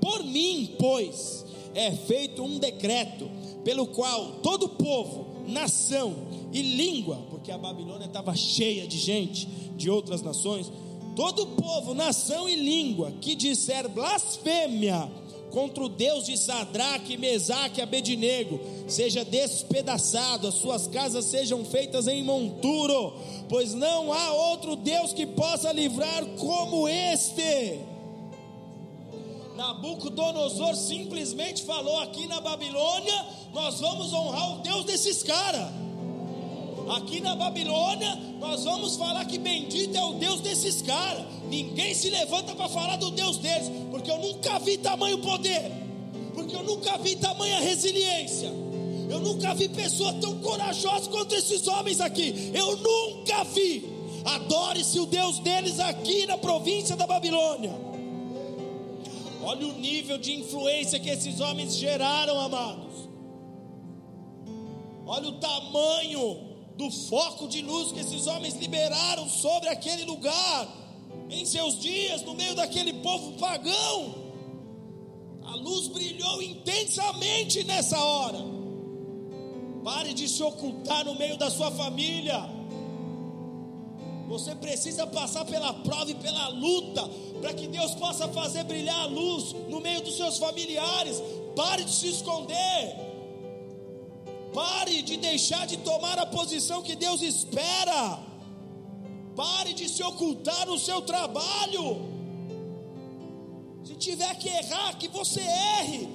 [0.00, 3.30] Por mim, pois, é feito um decreto
[3.64, 6.14] pelo qual todo povo, nação
[6.52, 7.16] e língua,
[7.46, 10.68] porque a Babilônia estava cheia de gente de outras nações,
[11.14, 15.08] todo povo, nação e língua que disser blasfêmia
[15.52, 22.08] contra o Deus de Sadraque, Mesaque e Abednego, seja despedaçado, as suas casas sejam feitas
[22.08, 23.12] em monturo,
[23.48, 27.78] pois não há outro Deus que possa livrar como este.
[29.54, 33.24] Nabucodonosor simplesmente falou aqui na Babilônia:
[33.54, 35.85] nós vamos honrar o Deus desses caras.
[36.88, 41.24] Aqui na Babilônia, nós vamos falar que bendito é o Deus desses caras.
[41.48, 45.72] Ninguém se levanta para falar do Deus deles, porque eu nunca vi tamanho poder,
[46.32, 48.52] porque eu nunca vi tamanha resiliência.
[49.08, 52.50] Eu nunca vi pessoa tão corajosa quanto esses homens aqui.
[52.54, 53.96] Eu nunca vi.
[54.24, 57.72] Adore-se o Deus deles aqui na província da Babilônia.
[59.42, 63.08] Olha o nível de influência que esses homens geraram, amados.
[65.06, 70.68] Olha o tamanho do foco de luz que esses homens liberaram sobre aquele lugar,
[71.30, 74.26] em seus dias, no meio daquele povo pagão.
[75.44, 78.38] A luz brilhou intensamente nessa hora.
[79.82, 82.56] Pare de se ocultar no meio da sua família.
[84.28, 87.08] Você precisa passar pela prova e pela luta,
[87.40, 91.22] para que Deus possa fazer brilhar a luz no meio dos seus familiares.
[91.54, 93.05] Pare de se esconder.
[94.56, 98.18] Pare de deixar de tomar a posição que Deus espera.
[99.36, 101.84] Pare de se ocultar no seu trabalho.
[103.84, 106.08] Se tiver que errar, que você erre.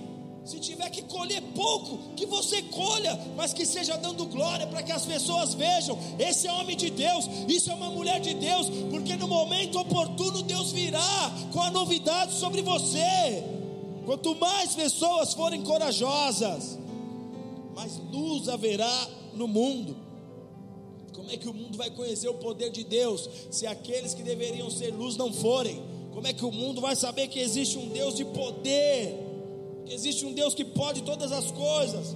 [0.44, 4.92] Se tiver que colher pouco, que você colha, mas que seja dando glória para que
[4.92, 9.16] as pessoas vejam: esse é homem de Deus, isso é uma mulher de Deus, porque
[9.18, 13.44] no momento oportuno Deus virá com a novidade sobre você.
[14.04, 16.81] Quanto mais pessoas forem corajosas,
[17.74, 19.96] mais luz haverá no mundo.
[21.14, 24.70] Como é que o mundo vai conhecer o poder de Deus se aqueles que deveriam
[24.70, 25.82] ser luz não forem?
[26.14, 29.18] Como é que o mundo vai saber que existe um Deus de poder?
[29.86, 32.16] Que existe um Deus que pode todas as coisas?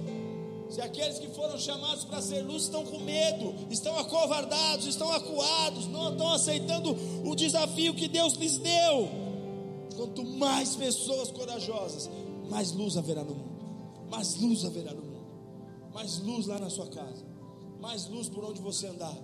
[0.68, 5.86] Se aqueles que foram chamados para ser luz estão com medo, estão acovardados, estão acuados,
[5.86, 9.08] não estão aceitando o desafio que Deus lhes deu.
[9.96, 12.10] Quanto mais pessoas corajosas,
[12.50, 13.64] mais luz haverá no mundo,
[14.10, 15.05] mais luz haverá no mundo,
[15.96, 17.24] mais luz lá na sua casa,
[17.80, 19.16] mais luz por onde você andar.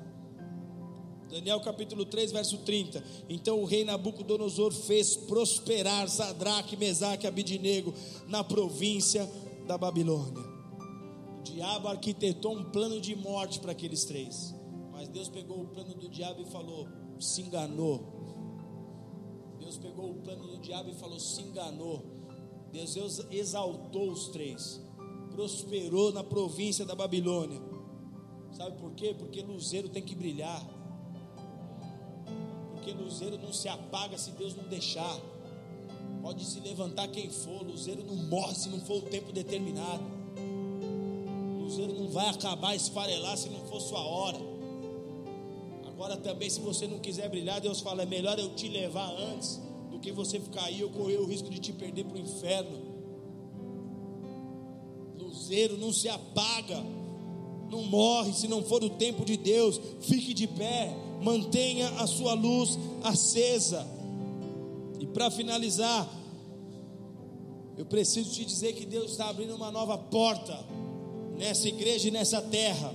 [1.29, 3.05] Daniel capítulo 3, verso 30.
[3.29, 7.93] Então o rei Nabucodonosor fez prosperar Sadraque, Mesaque e Abidinego
[8.27, 9.31] na província
[9.67, 10.43] da Babilônia.
[11.41, 14.55] O diabo arquitetou um plano de morte para aqueles três.
[14.93, 16.89] Mas Deus pegou o plano do diabo e falou:
[17.21, 18.01] se enganou.
[19.59, 22.03] Deus pegou o plano do diabo e falou: se enganou.
[22.73, 22.97] Deus
[23.31, 24.81] exaltou os três,
[25.35, 27.61] prosperou na província da Babilônia.
[28.53, 29.15] Sabe por quê?
[29.19, 30.63] Porque luzeiro tem que brilhar.
[32.73, 35.19] Porque luzeiro não se apaga se Deus não deixar.
[36.21, 40.05] Pode se levantar quem for, luzeiro não morre se não for o tempo determinado.
[41.59, 44.39] Luzeiro não vai acabar, esfarelar se não for sua hora.
[45.87, 49.61] Agora também, se você não quiser brilhar, Deus fala: é melhor eu te levar antes
[49.91, 52.92] do que você ficar aí ou correr o risco de te perder para o inferno.
[55.43, 56.85] Luzeiro não se apaga,
[57.69, 59.81] não morre se não for o tempo de Deus.
[60.01, 63.85] Fique de pé, mantenha a sua luz acesa.
[65.01, 66.09] E para finalizar,
[67.77, 70.65] eu preciso te dizer que Deus está abrindo uma nova porta
[71.37, 72.95] nessa igreja e nessa terra.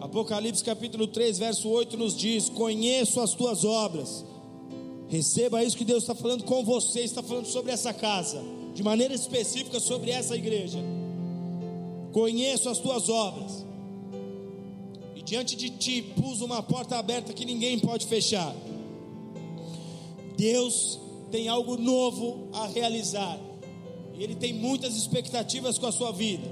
[0.00, 4.24] Apocalipse capítulo 3, verso 8 nos diz: Conheço as tuas obras.
[5.08, 8.42] Receba isso que Deus está falando com você, está falando sobre essa casa,
[8.74, 10.78] de maneira específica sobre essa igreja.
[12.12, 13.62] Conheço as tuas obras
[15.32, 18.54] diante de ti pus uma porta aberta que ninguém pode fechar.
[20.36, 21.00] Deus
[21.30, 23.40] tem algo novo a realizar,
[24.12, 26.46] e Ele tem muitas expectativas com a sua vida.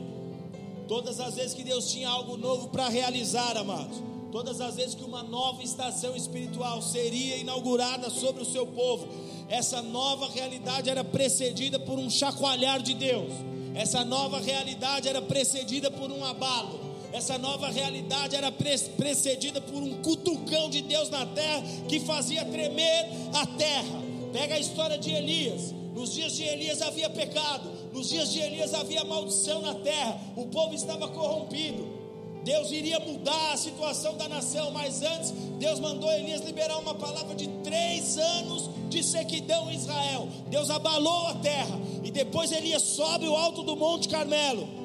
[0.88, 5.04] Todas as vezes que Deus tinha algo novo para realizar, amados, todas as vezes que
[5.04, 9.08] uma nova estação espiritual seria inaugurada sobre o seu povo,
[9.48, 13.32] essa nova realidade era precedida por um chacoalhar de Deus,
[13.74, 20.00] essa nova realidade era precedida por um abalo essa nova realidade era precedida por um
[20.02, 24.00] cutucão de Deus na terra que fazia tremer a terra.
[24.32, 25.74] Pega a história de Elias.
[25.92, 30.46] Nos dias de Elias havia pecado, nos dias de Elias havia maldição na terra, o
[30.46, 31.89] povo estava corrompido.
[32.44, 37.34] Deus iria mudar a situação da nação, mas antes Deus mandou Elias liberar uma palavra
[37.34, 40.28] de três anos de sequidão em Israel.
[40.48, 44.80] Deus abalou a terra e depois Elias sobe o alto do Monte Carmelo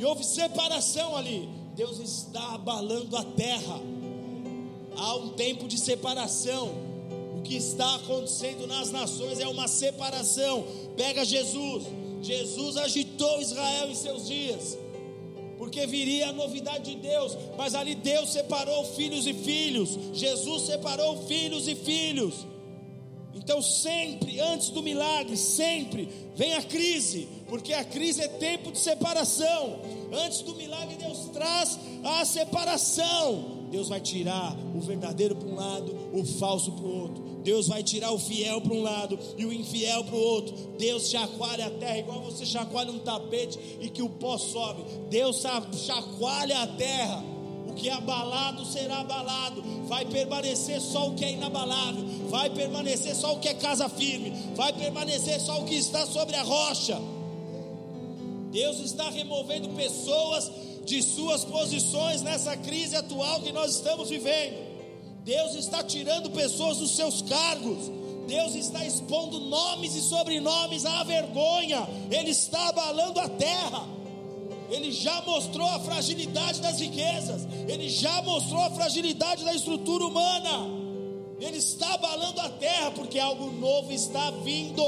[0.00, 1.46] e houve separação ali.
[1.74, 3.80] Deus está abalando a terra.
[4.96, 6.72] Há um tempo de separação.
[7.38, 10.64] O que está acontecendo nas nações é uma separação.
[10.96, 11.84] Pega Jesus.
[12.22, 14.78] Jesus agitou Israel em seus dias.
[15.60, 21.26] Porque viria a novidade de Deus, mas ali Deus separou filhos e filhos, Jesus separou
[21.26, 22.46] filhos e filhos.
[23.34, 28.78] Então, sempre, antes do milagre, sempre vem a crise, porque a crise é tempo de
[28.78, 29.80] separação.
[30.24, 33.66] Antes do milagre, Deus traz a separação.
[33.70, 37.29] Deus vai tirar o verdadeiro para um lado, o falso para o outro.
[37.42, 40.54] Deus vai tirar o fiel para um lado e o infiel para o outro.
[40.78, 44.84] Deus chacoalha a terra, igual você chacoalha um tapete e que o pó sobe.
[45.08, 45.42] Deus
[45.72, 47.30] chacoalha a terra
[47.70, 53.14] o que é abalado será abalado, vai permanecer só o que é inabalável, vai permanecer
[53.14, 57.00] só o que é casa firme, vai permanecer só o que está sobre a rocha.
[58.50, 60.50] Deus está removendo pessoas
[60.84, 64.69] de suas posições nessa crise atual que nós estamos vivendo.
[65.30, 67.88] Deus está tirando pessoas dos seus cargos.
[68.26, 71.88] Deus está expondo nomes e sobrenomes à vergonha.
[72.10, 73.86] Ele está abalando a terra.
[74.68, 80.68] Ele já mostrou a fragilidade das riquezas, ele já mostrou a fragilidade da estrutura humana.
[81.38, 84.82] Ele está abalando a terra porque algo novo está vindo.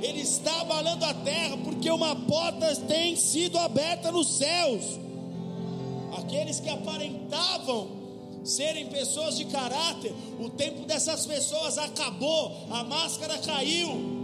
[0.00, 4.98] Ele está abalando a terra porque uma porta tem sido aberta nos céus.
[6.16, 7.99] Aqueles que aparentavam
[8.44, 14.20] serem pessoas de caráter, o tempo dessas pessoas acabou, a máscara caiu.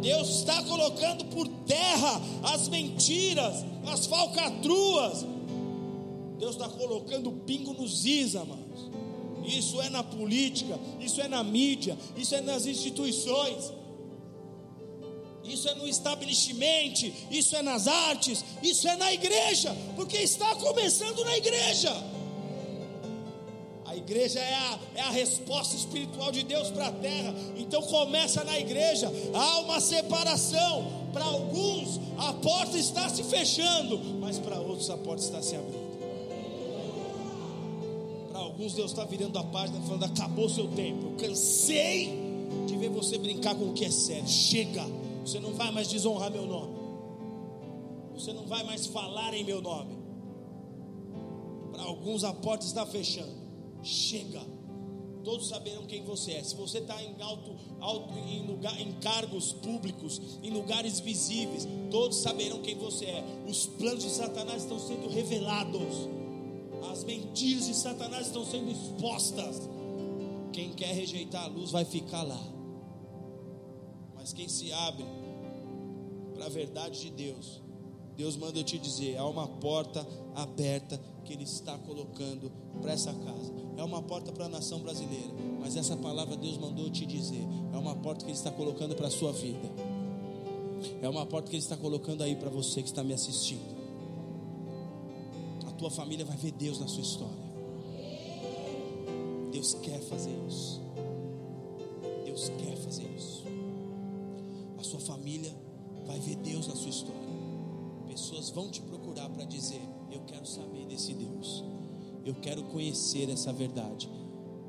[0.00, 5.24] Deus está colocando por terra as mentiras, as falcatruas.
[6.38, 8.90] Deus está colocando pingo nos is, amados.
[9.44, 13.72] Isso é na política, isso é na mídia, isso é nas instituições,
[15.44, 21.24] isso é no estabelecimento, isso é nas artes, isso é na igreja, porque está começando
[21.24, 22.15] na igreja.
[24.06, 27.34] Igreja é a, é a resposta espiritual de Deus para a terra.
[27.56, 29.12] Então começa na igreja.
[29.34, 31.06] Há uma separação.
[31.12, 35.86] Para alguns a porta está se fechando, mas para outros a porta está se abrindo.
[38.30, 41.06] Para alguns Deus está virando a página falando: acabou seu tempo.
[41.06, 42.16] Eu cansei
[42.66, 44.28] de ver você brincar com o que é sério.
[44.28, 44.84] Chega.
[45.24, 46.76] Você não vai mais desonrar meu nome.
[48.14, 49.96] Você não vai mais falar em meu nome.
[51.72, 53.45] Para alguns a porta está fechando.
[53.82, 54.42] Chega.
[55.26, 56.42] Todos saberão quem você é.
[56.44, 62.18] Se você está em alto, alto em, lugar, em cargos públicos, em lugares visíveis, todos
[62.18, 63.24] saberão quem você é.
[63.48, 66.08] Os planos de Satanás estão sendo revelados.
[66.92, 69.68] As mentiras de Satanás estão sendo expostas.
[70.52, 72.40] Quem quer rejeitar a luz vai ficar lá.
[74.14, 75.04] Mas quem se abre
[76.34, 77.60] para a verdade de Deus,
[78.16, 83.12] Deus manda eu te dizer: há uma porta aberta que Ele está colocando para essa
[83.12, 83.52] casa.
[83.76, 87.46] É uma porta para a nação brasileira, mas essa palavra Deus mandou eu te dizer:
[87.72, 89.68] é uma porta que Ele está colocando para a sua vida.
[91.02, 93.76] É uma porta que Ele está colocando aí para você que está me assistindo.
[95.66, 97.46] A tua família vai ver Deus na sua história.
[99.52, 100.80] Deus quer fazer isso.
[102.24, 103.44] Deus quer fazer isso.
[104.78, 105.52] A sua família
[106.06, 107.25] vai ver Deus na sua história
[108.16, 111.62] pessoas vão te procurar para dizer: Eu quero saber desse Deus,
[112.24, 114.10] eu quero conhecer essa verdade.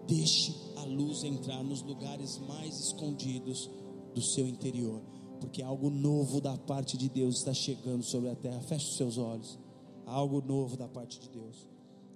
[0.06, 3.69] Deixe a luz entrar nos lugares mais escondidos
[4.14, 5.02] do seu interior,
[5.40, 8.60] porque algo novo da parte de Deus está chegando sobre a terra.
[8.61, 9.57] Feche os seus olhos.
[10.06, 11.68] Algo novo da parte de Deus.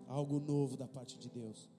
[0.07, 1.69] Algo novo da parte de Deus.